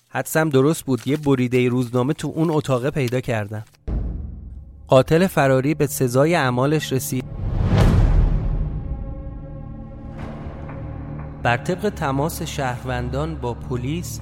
حدسم 0.08 0.48
درست 0.48 0.84
بود. 0.84 1.08
یه 1.08 1.16
بریده 1.16 1.68
روزنامه 1.68 2.12
تو 2.12 2.32
اون 2.34 2.50
اتاقه 2.50 2.90
پیدا 2.90 3.20
کردم. 3.20 3.64
قاتل 4.88 5.26
فراری 5.26 5.74
به 5.74 5.86
سزای 5.86 6.34
اعمالش 6.34 6.92
رسید. 6.92 7.24
بر 11.42 11.56
طبق 11.56 11.88
تماس 11.88 12.42
شهروندان 12.42 13.34
با 13.34 13.54
پلیس 13.54 14.20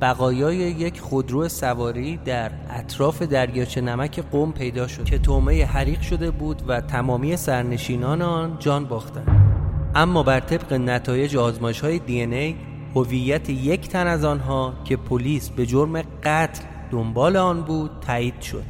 بقایای 0.00 0.56
یک 0.56 1.00
خودرو 1.00 1.48
سواری 1.48 2.16
در 2.16 2.50
اطراف 2.70 3.22
دریاچه 3.22 3.80
نمک 3.80 4.20
قوم 4.20 4.52
پیدا 4.52 4.86
شد 4.86 5.04
که 5.04 5.18
تومه 5.18 5.64
حریق 5.64 6.00
شده 6.00 6.30
بود 6.30 6.62
و 6.68 6.80
تمامی 6.80 7.36
سرنشینان 7.36 8.22
آن 8.22 8.56
جان 8.58 8.84
باختند. 8.84 9.48
اما 9.94 10.22
بر 10.22 10.40
طبق 10.40 10.72
نتایج 10.72 11.36
آزمایش 11.36 11.80
های 11.80 11.98
دی 11.98 12.20
ای 12.20 12.54
هویت 12.94 13.50
یک 13.50 13.88
تن 13.88 14.06
از 14.06 14.24
آنها 14.24 14.72
که 14.84 14.96
پلیس 14.96 15.50
به 15.50 15.66
جرم 15.66 16.02
قتل 16.24 16.62
دنبال 16.90 17.36
آن 17.36 17.62
بود 17.62 17.90
تایید 18.00 18.40
شد 18.40 18.64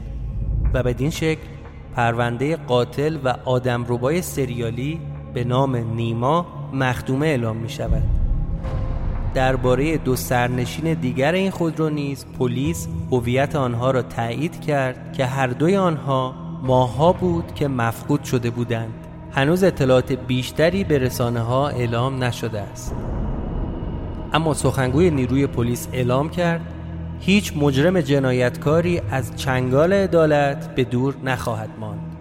و 0.74 0.82
بدین 0.82 1.10
شکل 1.10 1.46
پرونده 1.94 2.56
قاتل 2.56 3.18
و 3.24 3.28
آدمربای 3.44 4.22
سریالی 4.22 5.00
به 5.34 5.44
نام 5.44 5.76
نیما 5.76 6.57
مخدومه 6.72 7.26
اعلام 7.26 7.56
می 7.56 7.68
شود. 7.68 8.02
درباره 9.34 9.96
دو 9.96 10.16
سرنشین 10.16 10.94
دیگر 10.94 11.32
این 11.32 11.50
خودرو 11.50 11.90
نیز 11.90 12.26
پلیس 12.38 12.88
هویت 13.12 13.56
آنها 13.56 13.90
را 13.90 14.02
تایید 14.02 14.60
کرد 14.60 15.12
که 15.12 15.26
هر 15.26 15.46
دوی 15.46 15.76
آنها 15.76 16.34
ماها 16.62 17.12
بود 17.12 17.54
که 17.54 17.68
مفقود 17.68 18.24
شده 18.24 18.50
بودند. 18.50 18.94
هنوز 19.32 19.64
اطلاعات 19.64 20.12
بیشتری 20.12 20.84
به 20.84 20.98
رسانه 20.98 21.40
ها 21.40 21.68
اعلام 21.68 22.24
نشده 22.24 22.60
است. 22.60 22.94
اما 24.32 24.54
سخنگوی 24.54 25.10
نیروی 25.10 25.46
پلیس 25.46 25.88
اعلام 25.92 26.30
کرد 26.30 26.60
هیچ 27.20 27.52
مجرم 27.56 28.00
جنایتکاری 28.00 29.00
از 29.10 29.36
چنگال 29.36 29.92
عدالت 29.92 30.74
به 30.74 30.84
دور 30.84 31.16
نخواهد 31.24 31.70
ماند. 31.80 32.16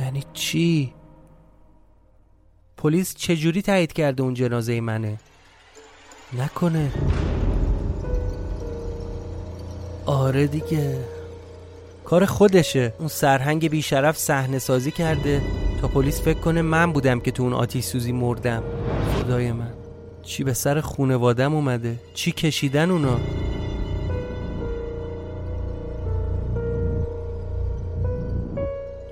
یعنی 0.00 0.22
چی؟ 0.32 0.92
پلیس 2.80 3.14
چجوری 3.14 3.62
تایید 3.62 3.92
کرده 3.92 4.22
اون 4.22 4.34
جنازه 4.34 4.80
منه؟ 4.80 5.18
نکنه. 6.38 6.92
آره 10.06 10.46
دیگه. 10.46 10.98
کار 12.04 12.24
خودشه. 12.24 12.94
اون 12.98 13.08
سرهنگ 13.08 13.68
بیشرف 13.68 14.18
صحنه 14.18 14.58
سازی 14.58 14.90
کرده. 14.90 15.42
تا 15.80 15.88
پلیس 15.88 16.22
فکر 16.22 16.38
کنه 16.38 16.62
من 16.62 16.92
بودم 16.92 17.20
که 17.20 17.30
تو 17.30 17.42
اون 17.42 17.52
آتیش 17.52 17.84
سوزی 17.84 18.12
مردم. 18.12 18.62
خدای 19.14 19.52
من. 19.52 19.72
چی 20.22 20.44
به 20.44 20.52
سر 20.52 20.80
خونوادم 20.80 21.54
اومده؟ 21.54 21.96
چی 22.14 22.32
کشیدن 22.32 22.90
اونا؟ 22.90 23.20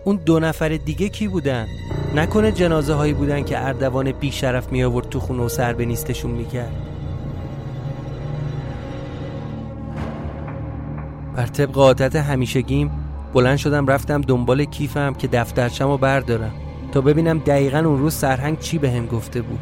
اون 0.05 0.17
دو 0.17 0.41
نفر 0.41 0.69
دیگه 0.69 1.09
کی 1.09 1.29
بودن؟ 1.29 1.67
نکنه 2.15 2.53
جنازه 2.53 2.95
هایی 2.95 3.13
بودن 3.13 3.45
که 3.45 3.67
اردوان 3.67 4.13
بی 4.13 4.33
شرف 4.33 4.73
می 4.73 4.85
آورد 4.85 5.09
تو 5.09 5.21
خونه 5.21 5.43
و 5.43 5.49
سر 5.49 5.73
به 5.73 5.85
نیستشون 5.85 6.31
می‌کرد. 6.31 6.73
بر 11.37 11.47
طبق 11.47 11.79
عادت 11.79 12.17
همیشگیم 12.17 12.91
بلند 13.33 13.57
شدم 13.57 13.87
رفتم 13.87 14.21
دنبال 14.21 14.65
کیفم 14.65 15.15
که 15.15 15.29
دفترچم 15.29 15.89
رو 15.89 15.99
بردارم 15.99 16.53
تا 16.93 17.01
ببینم 17.01 17.39
دقیقا 17.39 17.79
اون 17.79 17.99
روز 17.99 18.15
سرهنگ 18.15 18.59
چی 18.59 18.79
به 18.79 18.91
هم 18.91 19.07
گفته 19.07 19.43
بود. 19.43 19.61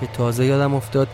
که 0.00 0.06
تازه 0.06 0.44
یادم 0.44 0.74
افتاد 0.74 1.08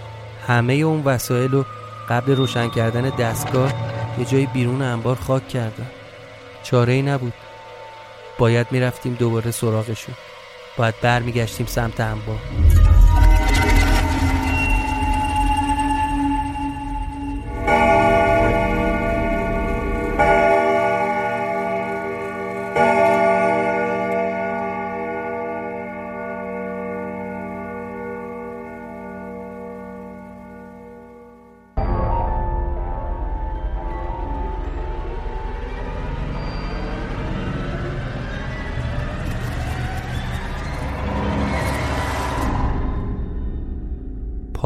همه 0.46 0.74
اون 0.74 1.02
وسایل 1.04 1.50
رو 1.50 1.64
قبل 2.08 2.36
روشن 2.36 2.68
کردن 2.68 3.02
دستگاه 3.02 3.72
یه 4.18 4.24
جای 4.24 4.46
بیرون 4.46 4.82
انبار 4.82 5.16
خاک 5.16 5.48
کردم. 5.48 5.86
چاره 6.62 6.92
ای 6.92 7.02
نبود. 7.02 7.32
باید 8.38 8.66
می‌رفتیم 8.70 9.14
دوباره 9.14 9.50
سراغشون. 9.50 10.14
باید 10.76 10.94
برمیگشتیم 11.02 11.66
سمت 11.66 12.00
انبار 12.00 12.38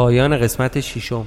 پایان 0.02 0.38
قسمت 0.38 0.80
ششم. 0.80 1.26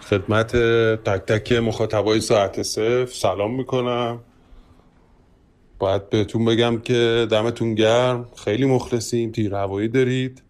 خدمت 0.00 0.56
تک 1.04 1.20
تک 1.26 1.52
مخاطبای 1.52 2.20
ساعت 2.20 2.62
صفر. 2.62 3.06
سلام 3.06 3.54
می‌کنم. 3.54 4.20
باید 5.80 6.10
بهتون 6.10 6.44
بگم 6.44 6.80
که 6.80 7.26
دمتون 7.30 7.74
گرم. 7.74 8.26
خیلی 8.36 8.66
مخلصیم. 8.66 9.30
تیر 9.30 9.54
هوایی 9.54 9.88
دارید. 9.88 10.42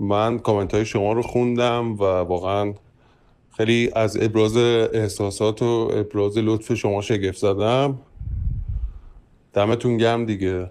من 0.00 0.38
کامنت 0.38 0.74
های 0.74 0.84
شما 0.84 1.12
رو 1.12 1.22
خوندم 1.22 1.92
و 1.92 2.02
واقعا 2.04 2.74
خیلی 3.56 3.90
از 3.94 4.22
ابراز 4.22 4.56
احساسات 4.56 5.62
و 5.62 5.90
ابراز 5.94 6.38
لطف 6.38 6.74
شما 6.74 7.00
شگفت 7.00 7.38
زدم. 7.38 7.98
دمتون 9.52 9.96
گرم 9.96 10.26
دیگه. 10.26 10.70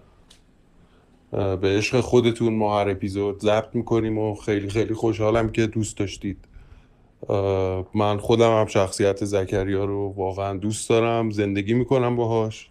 به 1.32 1.78
عشق 1.78 2.00
خودتون 2.00 2.54
ما 2.54 2.80
هر 2.80 2.90
اپیزود 2.90 3.40
ضبط 3.40 3.76
می‌کنیم 3.76 4.18
و 4.18 4.36
خیلی 4.36 4.70
خیلی 4.70 4.94
خوشحالم 4.94 5.52
که 5.52 5.68
دوست 5.68 5.98
داشتید. 5.98 6.38
من 7.94 8.18
خودم 8.18 8.60
هم 8.60 8.66
شخصیت 8.66 9.26
زکریا 9.26 9.86
رو 9.86 10.14
واقعا 10.18 10.58
دوست 10.58 10.90
دارم. 10.90 11.30
زندگی 11.30 11.74
می‌کنم 11.74 12.16
باهاش. 12.16 12.71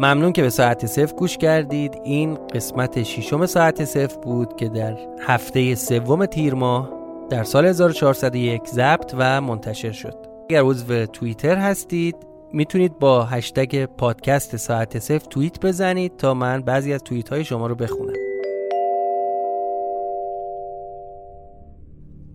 ممنون 0.00 0.32
که 0.32 0.42
به 0.42 0.50
ساعت 0.50 0.86
صفر 0.86 1.14
گوش 1.14 1.36
کردید. 1.36 2.00
این 2.04 2.34
قسمت 2.34 3.02
ششم 3.02 3.46
ساعت 3.46 3.84
صفر 3.84 4.18
بود 4.20 4.56
که 4.56 4.68
در 4.68 4.96
هفته 5.20 5.74
سوم 5.74 6.26
تیر 6.26 6.54
ماه 6.54 6.90
در 7.30 7.44
سال 7.44 7.66
1401 7.66 8.66
ضبط 8.66 9.14
و 9.18 9.40
منتشر 9.40 9.92
شد. 9.92 10.14
اگر 10.50 10.62
عضو 10.62 11.06
توییتر 11.06 11.56
هستید 11.56 12.16
می‌تونید 12.52 12.98
با 12.98 13.24
هشتگ 13.24 13.84
پادکست 13.84 14.56
ساعت 14.56 14.98
صفر 14.98 15.26
توییت 15.30 15.60
بزنید 15.60 16.16
تا 16.16 16.34
من 16.34 16.62
بعضی 16.62 16.92
از 16.92 17.02
توییت 17.02 17.28
های 17.28 17.44
شما 17.44 17.66
رو 17.66 17.74
بخونم. 17.74 18.27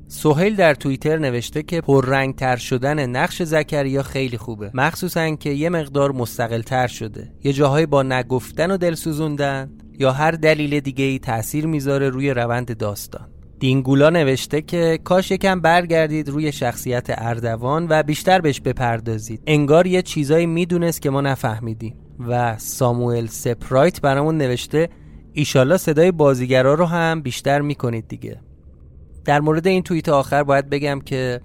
سهیل 0.08 0.56
در 0.56 0.74
توییتر 0.74 1.18
نوشته 1.18 1.64
که 1.64 1.82
پررنگ 1.82 2.36
تر 2.36 2.56
شدن 2.56 3.10
نقش 3.10 3.43
زکریا 3.43 4.04
خیلی 4.04 4.38
خوبه. 4.38 4.72
مخصوصا 4.74 5.36
که 5.36 5.49
یه 5.49 5.70
مقدار 5.70 6.12
مستقل 6.12 6.62
تر 6.62 6.88
شده. 6.88 7.34
یه 7.43 7.54
جاهایی 7.54 7.86
با 7.86 8.04
نگفتن 8.04 8.72
و 8.72 8.78
دل 8.78 8.93
سوزوندن 8.93 9.72
یا 9.99 10.12
هر 10.12 10.32
دلیل 10.32 10.80
دیگه 10.80 11.06
ای 11.06 11.20
تأثیر 11.20 11.68
می‌ذاره 11.68 12.10
روی 12.10 12.30
روند 12.30 12.78
داستان. 12.78 13.30
دینگولا 13.60 14.10
نوشته 14.10 14.62
که 14.62 14.99
کاش 15.04 15.32
یکم 15.32 15.62
برگردید 15.62 16.30
روی 16.30 16.51
شخصیت 16.51 17.08
اردوان 17.10 17.88
و 17.89 18.04
بیشتر 18.04 18.41
بهش 18.41 18.62
بپردازید. 18.62 19.43
انگار 19.47 19.88
یه 19.88 20.01
چیزایی 20.01 20.45
می‌دونست 20.45 21.01
که 21.01 21.10
ما 21.10 21.22
نفهمیدیم. 21.22 21.95
و 22.28 22.58
ساموئل 22.58 23.26
سپرایت 23.26 24.01
برامون 24.01 24.38
نوشته 24.38 24.89
ایشالا 25.34 25.78
صدای 25.78 26.12
بازیگرا 26.12 26.74
رو 26.74 26.86
هم 26.86 27.22
بیشتر 27.22 27.62
می‌کنید 27.62 28.08
دیگه. 28.08 28.41
در 29.26 29.41
مورد 29.41 29.67
این 29.67 29.84
توییت 29.84 30.09
آخر 30.09 30.43
باید 30.43 30.69
بگم 30.69 30.99
که 30.99 31.41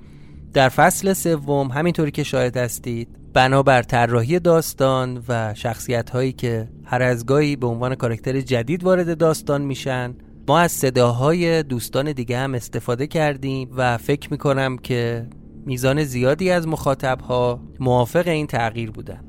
در 0.53 0.69
فصل 0.69 1.13
سوم 1.13 1.69
همینطوری 1.69 2.11
که 2.11 2.23
شاهد 2.23 2.57
هستید 2.57 3.09
بنابر 3.33 3.83
طراحی 3.83 4.39
داستان 4.39 5.25
و 5.29 5.55
شخصیت 5.55 6.11
هایی 6.11 6.33
که 6.33 6.69
هر 6.85 7.03
از 7.03 7.27
گاهی 7.27 7.57
به 7.57 7.67
عنوان 7.67 7.95
کارکتر 7.95 8.41
جدید 8.41 8.85
وارد 8.85 9.19
داستان 9.19 9.63
میشن 9.63 10.15
ما 10.49 10.59
از 10.59 10.73
صداهای 10.73 11.63
دوستان 11.63 12.13
دیگه 12.13 12.39
هم 12.39 12.55
استفاده 12.55 13.07
کردیم 13.07 13.71
و 13.77 13.99
فکر 13.99 14.31
می‌کنم 14.31 14.79
که 14.79 15.27
میزان 15.67 16.05
زیادی 16.05 16.51
از 16.51 16.69
مخاطبها 16.69 17.61
موافق 17.81 18.29
این 18.29 18.47
تغییر 18.47 18.91
بودن. 18.91 19.28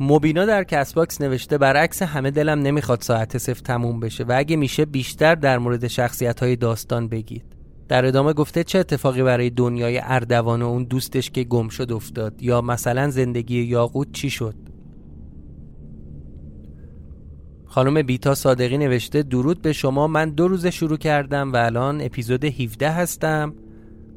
مبینا 0.00 0.46
در 0.46 0.64
Castbox 0.64 1.20
نوشته 1.20 1.58
برعکس 1.58 2.02
همه 2.02 2.30
دلم 2.30 2.58
نمی‌خواد 2.58 3.00
ساعت 3.02 3.38
صفر 3.38 3.60
تموم 3.60 4.00
بشه 4.00 4.24
و 4.24 4.34
اگه 4.36 4.56
میشه 4.56 4.84
بیشتر 4.84 5.34
در 5.34 5.58
مورد 5.58 5.86
شخصیت 5.88 6.40
های 6.40 6.56
داستان 6.56 7.08
بگید. 7.08 7.44
در 7.88 8.06
ادامه 8.06 8.32
گفته 8.32 8.64
چه 8.64 8.78
اتفاقی 8.78 9.22
برای 9.22 9.50
دنیای 9.50 10.00
اردوان 10.04 10.62
و 10.62 10.66
اون 10.66 10.84
دوستش 10.84 11.30
که 11.30 11.44
گم 11.44 11.68
شد 11.68 11.92
افتاد؟ 11.92 12.42
یا 12.42 12.60
مثلا 12.60 13.10
زندگی 13.10 13.62
یاقوت 13.62 14.12
چی 14.12 14.30
شد؟ 14.30 14.54
خانم 17.66 18.02
بیتا 18.02 18.34
صادقی 18.34 18.78
نوشته 18.78 19.22
درود 19.22 19.62
به 19.62 19.72
شما 19.72 20.06
من 20.06 20.30
دو 20.30 20.48
روز 20.48 20.66
شروع 20.66 20.96
کردم 20.96 21.52
و 21.52 21.56
الان 21.56 22.00
اپیزود 22.00 22.44
17 22.44 22.90
هستم. 22.90 23.54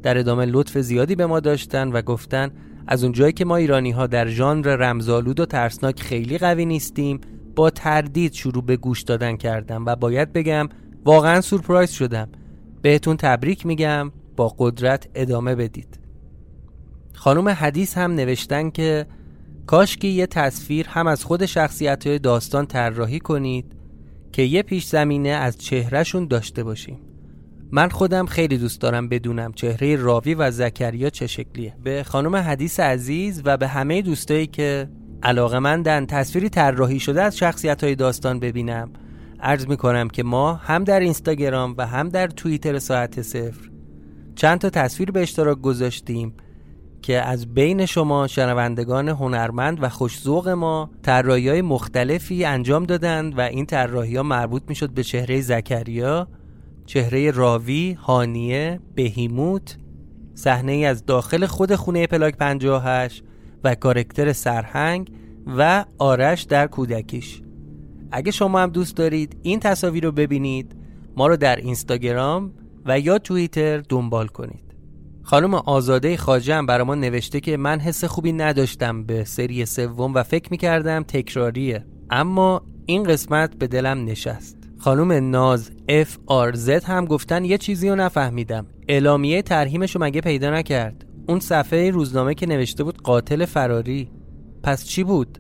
در 0.04 0.18
ادامه 0.18 0.46
لطف 0.46 0.78
زیادی 0.78 1.16
به 1.16 1.26
ما 1.26 1.40
داشتن 1.40 1.88
و 1.88 2.02
گفتن 2.02 2.52
از 2.88 3.04
اونجایی 3.04 3.34
که 3.34 3.46
ما 3.46 3.56
ایرانی 3.56 3.92
ها 3.92 4.08
در 4.08 4.28
ژانر 4.28 4.76
رمزآلود 4.76 5.40
و 5.40 5.46
ترسناک 5.46 6.02
خیلی 6.02 6.38
قوی 6.38 6.66
نیستیم 6.66 7.22
با 7.56 7.70
تردید 7.70 8.34
شروع 8.34 8.64
به 8.64 8.78
گوش 8.78 9.02
دادن 9.02 9.38
کردم 9.38 9.86
و 9.86 9.96
باید 9.96 10.34
بگم 10.34 10.70
واقعا 11.06 11.42
سورپرایز 11.42 11.92
شدم. 11.92 12.30
بهتون 12.82 13.18
تبریک 13.18 13.66
میگم 13.66 14.12
با 14.36 14.56
قدرت 14.58 15.08
ادامه 15.16 15.56
بدید. 15.56 16.00
خانم 17.14 17.50
حدیث 17.50 17.98
هم 17.98 18.12
نوشتن 18.12 18.70
که 18.70 19.06
کاش 19.68 19.98
که 19.98 20.08
یه 20.08 20.28
تصویر 20.28 20.88
هم 20.88 21.08
از 21.08 21.24
خود 21.24 21.46
شخصیت 21.46 22.08
داستان 22.08 22.66
طراحی 22.66 23.20
کنید 23.20 23.66
که 24.32 24.42
یه 24.42 24.64
پیش 24.64 24.86
زمینه 24.86 25.30
از 25.30 25.58
چهرهشون 25.58 26.28
داشته 26.28 26.64
باشیم. 26.64 27.07
من 27.72 27.90
خودم 27.90 28.26
خیلی 28.26 28.58
دوست 28.58 28.82
دارم 28.82 29.10
بدونم 29.10 29.54
چهره 29.54 29.96
راوی 29.96 30.34
و 30.34 30.52
زکریا 30.52 31.10
چه 31.10 31.28
شکلیه. 31.28 31.74
به 31.84 32.04
خانم 32.04 32.36
حدیث 32.36 32.80
عزیز 32.80 33.42
و 33.46 33.58
به 33.58 33.68
همه 33.68 34.02
دوستایی 34.02 34.48
که 34.48 34.90
علاقه 35.24 35.60
مندن 35.60 36.06
تصویری 36.06 36.50
طراحی 36.50 37.00
شده 37.00 37.22
از 37.22 37.38
شخصیت 37.38 37.84
های 37.84 37.96
داستان 37.96 38.40
ببینم 38.40 38.90
عرض 39.40 39.68
می‌کنم 39.68 40.08
که 40.08 40.24
ما 40.24 40.54
هم 40.54 40.84
در 40.84 41.00
اینستاگرام 41.00 41.76
و 41.78 41.88
هم 41.88 42.10
در 42.10 42.28
توییتر 42.28 42.80
ساعت 42.80 43.22
صفر 43.22 43.70
چند 44.36 44.60
تا 44.60 44.70
تصویر 44.70 45.12
به 45.12 45.22
اشتراک 45.22 45.62
گذاشتیم 45.62 46.34
که 47.02 47.22
از 47.22 47.54
بین 47.54 47.86
شما 47.86 48.28
شنوندگان 48.28 49.10
هنرمند 49.10 49.84
و 49.84 49.90
خوشزوق 49.90 50.50
ما 50.50 50.90
طراحی 51.04 51.50
های 51.50 51.62
مختلفی 51.62 52.46
انجام 52.46 52.84
دادند 52.84 53.38
و 53.38 53.42
این 53.42 53.66
طراحی 53.66 54.16
ها 54.16 54.24
مربوط 54.24 54.64
می‌شد 54.68 54.90
به 54.90 55.04
چهره 55.04 55.42
زکریا 55.42 56.28
چهره 56.88 57.32
راوی، 57.32 57.94
هانیه، 57.94 58.80
بهیموت، 58.96 59.78
صحنه 60.34 60.72
ای 60.72 60.86
از 60.86 61.06
داخل 61.06 61.46
خود 61.46 61.76
خونه 61.76 62.08
پلاک 62.08 62.38
58 62.38 63.24
و 63.64 63.76
کارکتر 63.76 64.34
سرهنگ 64.34 65.12
و 65.58 65.86
آرش 65.98 66.44
در 66.44 66.68
کودکیش. 66.68 67.42
اگه 68.12 68.32
شما 68.32 68.60
هم 68.60 68.70
دوست 68.70 68.98
دارید 68.98 69.38
این 69.44 69.60
تصاویر 69.60 70.06
رو 70.06 70.12
ببینید 70.12 70.76
ما 71.18 71.28
رو 71.28 71.38
در 71.38 71.56
اینستاگرام 71.56 72.54
و 72.86 73.00
یا 73.00 73.20
توییتر 73.20 73.78
دنبال 73.78 74.28
کنید. 74.28 74.76
خانم 75.24 75.54
آزاده 75.54 76.18
خاجه 76.18 76.56
هم 76.56 76.66
برای 76.66 76.84
ما 76.84 76.96
نوشته 76.96 77.40
که 77.40 77.58
من 77.58 77.80
حس 77.80 78.04
خوبی 78.04 78.32
نداشتم 78.32 79.04
به 79.04 79.24
سری 79.24 79.66
سوم 79.66 80.14
و 80.14 80.24
فکر 80.24 80.48
می‌کردم 80.52 81.04
تکراریه. 81.04 81.86
اما 82.10 82.62
این 82.86 83.04
قسمت 83.04 83.56
به 83.56 83.68
دلم 83.68 84.06
نشست. 84.06 84.57
خانم 84.88 85.30
ناز 85.30 85.72
اف 85.90 86.18
آر 86.26 86.54
زد 86.54 86.84
هم 86.84 87.06
گفتن 87.06 87.46
یه 87.46 87.58
چیزی 87.58 87.90
رو 87.90 87.96
نفهمیدم. 87.96 88.66
اعلامیه 88.88 89.42
ترهیمش 89.42 89.96
رو 89.96 90.04
مگه 90.04 90.22
پیدا 90.22 90.52
نکرد؟ 90.52 91.06
اون 91.28 91.40
صفحه 91.40 91.92
روزنامه 91.92 92.34
که 92.34 92.46
نوشته 92.46 92.84
بود 92.84 93.02
قاتل 93.02 93.46
فراری. 93.46 94.12
پس 94.64 94.86
چی 94.86 95.04
بود؟ 95.04 95.40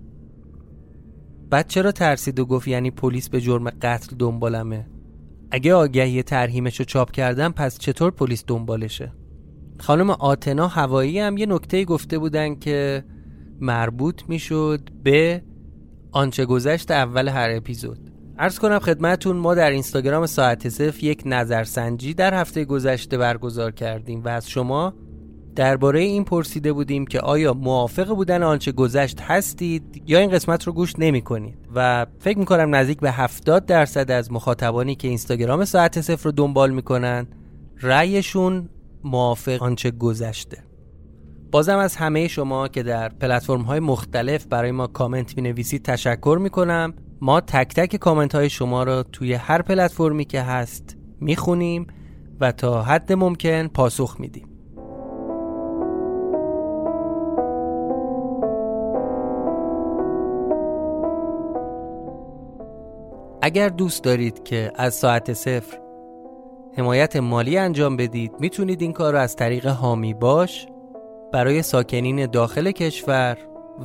بعد 1.49 1.67
چرا 1.67 1.91
ترسید 1.91 2.39
و 2.39 2.45
گفت 2.45 2.67
یعنی 2.67 2.91
پلیس 2.91 3.29
به 3.29 3.41
جرم 3.41 3.69
قتل 3.69 4.15
دنبالمه؟ 4.15 4.87
اگه 5.51 5.73
آگهی 5.73 6.23
ترهیمش 6.23 6.79
رو 6.79 6.85
چاپ 6.85 7.11
کردم 7.11 7.51
پس 7.51 7.79
چطور 7.79 8.11
پلیس 8.11 8.43
دنبالشه؟ 8.47 9.11
خانم 9.79 10.09
آتنا 10.09 10.67
هوایی 10.67 11.19
هم 11.19 11.37
یه 11.37 11.45
نکته 11.45 11.85
گفته 11.85 12.19
بودن 12.19 12.55
که 12.55 13.03
مربوط 13.61 14.21
می‌شد 14.27 14.89
به 15.03 15.43
آنچه 16.11 16.45
گذشت 16.45 16.91
اول 16.91 17.29
هر 17.29 17.49
اپیزود. 17.51 18.06
ارز 18.39 18.59
کنم 18.59 18.79
خدمتون 18.79 19.37
ما 19.37 19.55
در 19.55 19.69
اینستاگرام 19.71 20.25
ساعت 20.25 20.69
صف 20.69 21.03
یک 21.03 21.23
نظرسنجی 21.25 22.13
در 22.13 22.33
هفته 22.33 22.65
گذشته 22.65 23.17
برگزار 23.17 23.71
کردیم 23.71 24.23
و 24.23 24.27
از 24.27 24.49
شما 24.49 24.93
درباره 25.55 25.99
این 25.99 26.23
پرسیده 26.23 26.73
بودیم 26.73 27.05
که 27.05 27.19
آیا 27.19 27.53
موافق 27.53 28.07
بودن 28.07 28.43
آنچه 28.43 28.71
گذشت 28.71 29.21
هستید 29.21 30.03
یا 30.05 30.19
این 30.19 30.29
قسمت 30.29 30.63
رو 30.63 30.73
گوش 30.73 30.93
نمی 30.99 31.21
کنید 31.21 31.57
و 31.75 32.05
فکر 32.19 32.37
می‌کنم 32.37 32.75
نزدیک 32.75 32.99
به 32.99 33.11
70 33.11 33.65
درصد 33.65 34.11
از 34.11 34.31
مخاطبانی 34.31 34.95
که 34.95 35.07
اینستاگرام 35.07 35.65
ساعت 35.65 36.01
صفر 36.01 36.23
رو 36.23 36.31
دنبال 36.31 36.71
می‌کنن 36.71 37.27
رأیشون 37.81 38.69
موافق 39.03 39.63
آنچه 39.63 39.91
گذشته. 39.91 40.63
بازم 41.51 41.77
از 41.77 41.95
همه 41.95 42.27
شما 42.27 42.67
که 42.67 42.83
در 42.83 43.09
پلتفرم 43.09 43.61
های 43.61 43.79
مختلف 43.79 44.45
برای 44.45 44.71
ما 44.71 44.87
کامنت 44.87 45.37
می 45.37 45.43
نویسید 45.43 45.83
تشکر 45.83 46.39
می 46.41 46.49
کنم 46.49 46.93
ما 47.21 47.41
تک 47.41 47.73
تک 47.73 47.95
کامنت 47.95 48.35
های 48.35 48.49
شما 48.49 48.83
را 48.83 49.03
توی 49.03 49.33
هر 49.33 49.61
پلتفرمی 49.61 50.25
که 50.25 50.41
هست 50.41 50.97
می 51.19 51.35
خونیم 51.35 51.87
و 52.39 52.51
تا 52.51 52.81
حد 52.81 53.13
ممکن 53.13 53.67
پاسخ 53.67 54.15
میدیم. 54.19 54.47
اگر 63.41 63.69
دوست 63.69 64.03
دارید 64.03 64.43
که 64.43 64.71
از 64.75 64.93
ساعت 64.93 65.33
صفر 65.33 65.77
حمایت 66.77 67.15
مالی 67.15 67.57
انجام 67.57 67.97
بدید 67.97 68.31
می‌تونید 68.39 68.81
این 68.81 68.93
کار 68.93 69.13
رو 69.13 69.19
از 69.19 69.35
طریق 69.35 69.67
حامی 69.67 70.13
باش 70.13 70.67
برای 71.33 71.61
ساکنین 71.61 72.25
داخل 72.25 72.71
کشور 72.71 73.37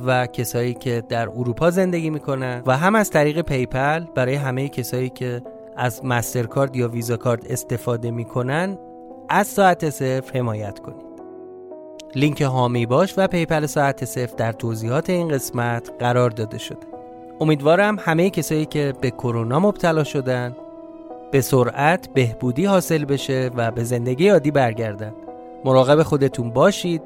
و 0.05 0.27
کسایی 0.27 0.73
که 0.73 1.03
در 1.09 1.29
اروپا 1.29 1.71
زندگی 1.71 2.09
می‌کنن 2.09 2.63
و 2.65 2.77
هم 2.77 2.95
از 2.95 3.09
طریق 3.09 3.41
PayPal 3.41 4.05
برای 4.15 4.35
همه 4.35 4.69
کسایی 4.69 5.09
که 5.09 5.41
از 5.77 6.05
MasterCard 6.05 6.75
یا 6.75 6.87
Visa 6.87 7.17
Card 7.17 7.51
استفاده 7.51 8.11
می‌کنن 8.11 8.77
از 9.29 9.47
ساعت 9.47 9.89
صفر 9.89 10.37
حمایت 10.39 10.79
کنید. 10.79 11.13
لینک 12.15 12.41
حامی 12.41 12.85
باش 12.85 13.13
و 13.17 13.27
PayPal 13.27 13.65
ساعت 13.65 14.05
صفر 14.05 14.35
در 14.37 14.51
توضیحات 14.51 15.09
این 15.09 15.27
قسمت 15.27 15.91
قرار 15.99 16.29
داده 16.29 16.57
شده. 16.57 16.87
امیدوارم 17.41 17.97
همه 17.99 18.29
کسایی 18.29 18.65
که 18.65 18.93
به 19.01 19.11
کرونا 19.11 19.59
مبتلا 19.59 20.03
شدن 20.03 20.55
به 21.31 21.41
سرعت 21.41 22.09
بهبودی 22.13 22.65
حاصل 22.65 23.05
بشه 23.05 23.51
و 23.55 23.71
به 23.71 23.83
زندگی 23.83 24.29
عادی 24.29 24.51
برگردن. 24.51 25.13
مراقب 25.65 26.03
خودتون 26.03 26.49
باشید. 26.49 27.01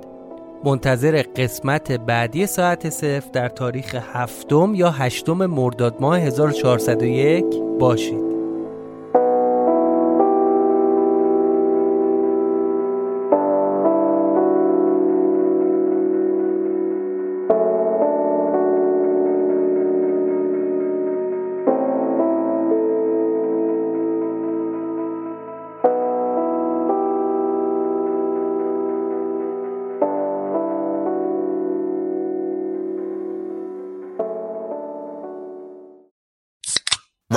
منتظر 0.64 1.22
قسمت 1.36 1.92
بعدی 1.92 2.48
ساعت 2.48 2.90
صفر 2.90 3.30
در 3.34 3.50
تاریخ 3.50 3.96
هفتم 4.14 4.76
یا 4.76 4.90
هشتم 4.90 5.46
مرداد 5.46 5.96
ماه 6.00 6.20
1401 6.20 7.46
باشید. 7.80 8.27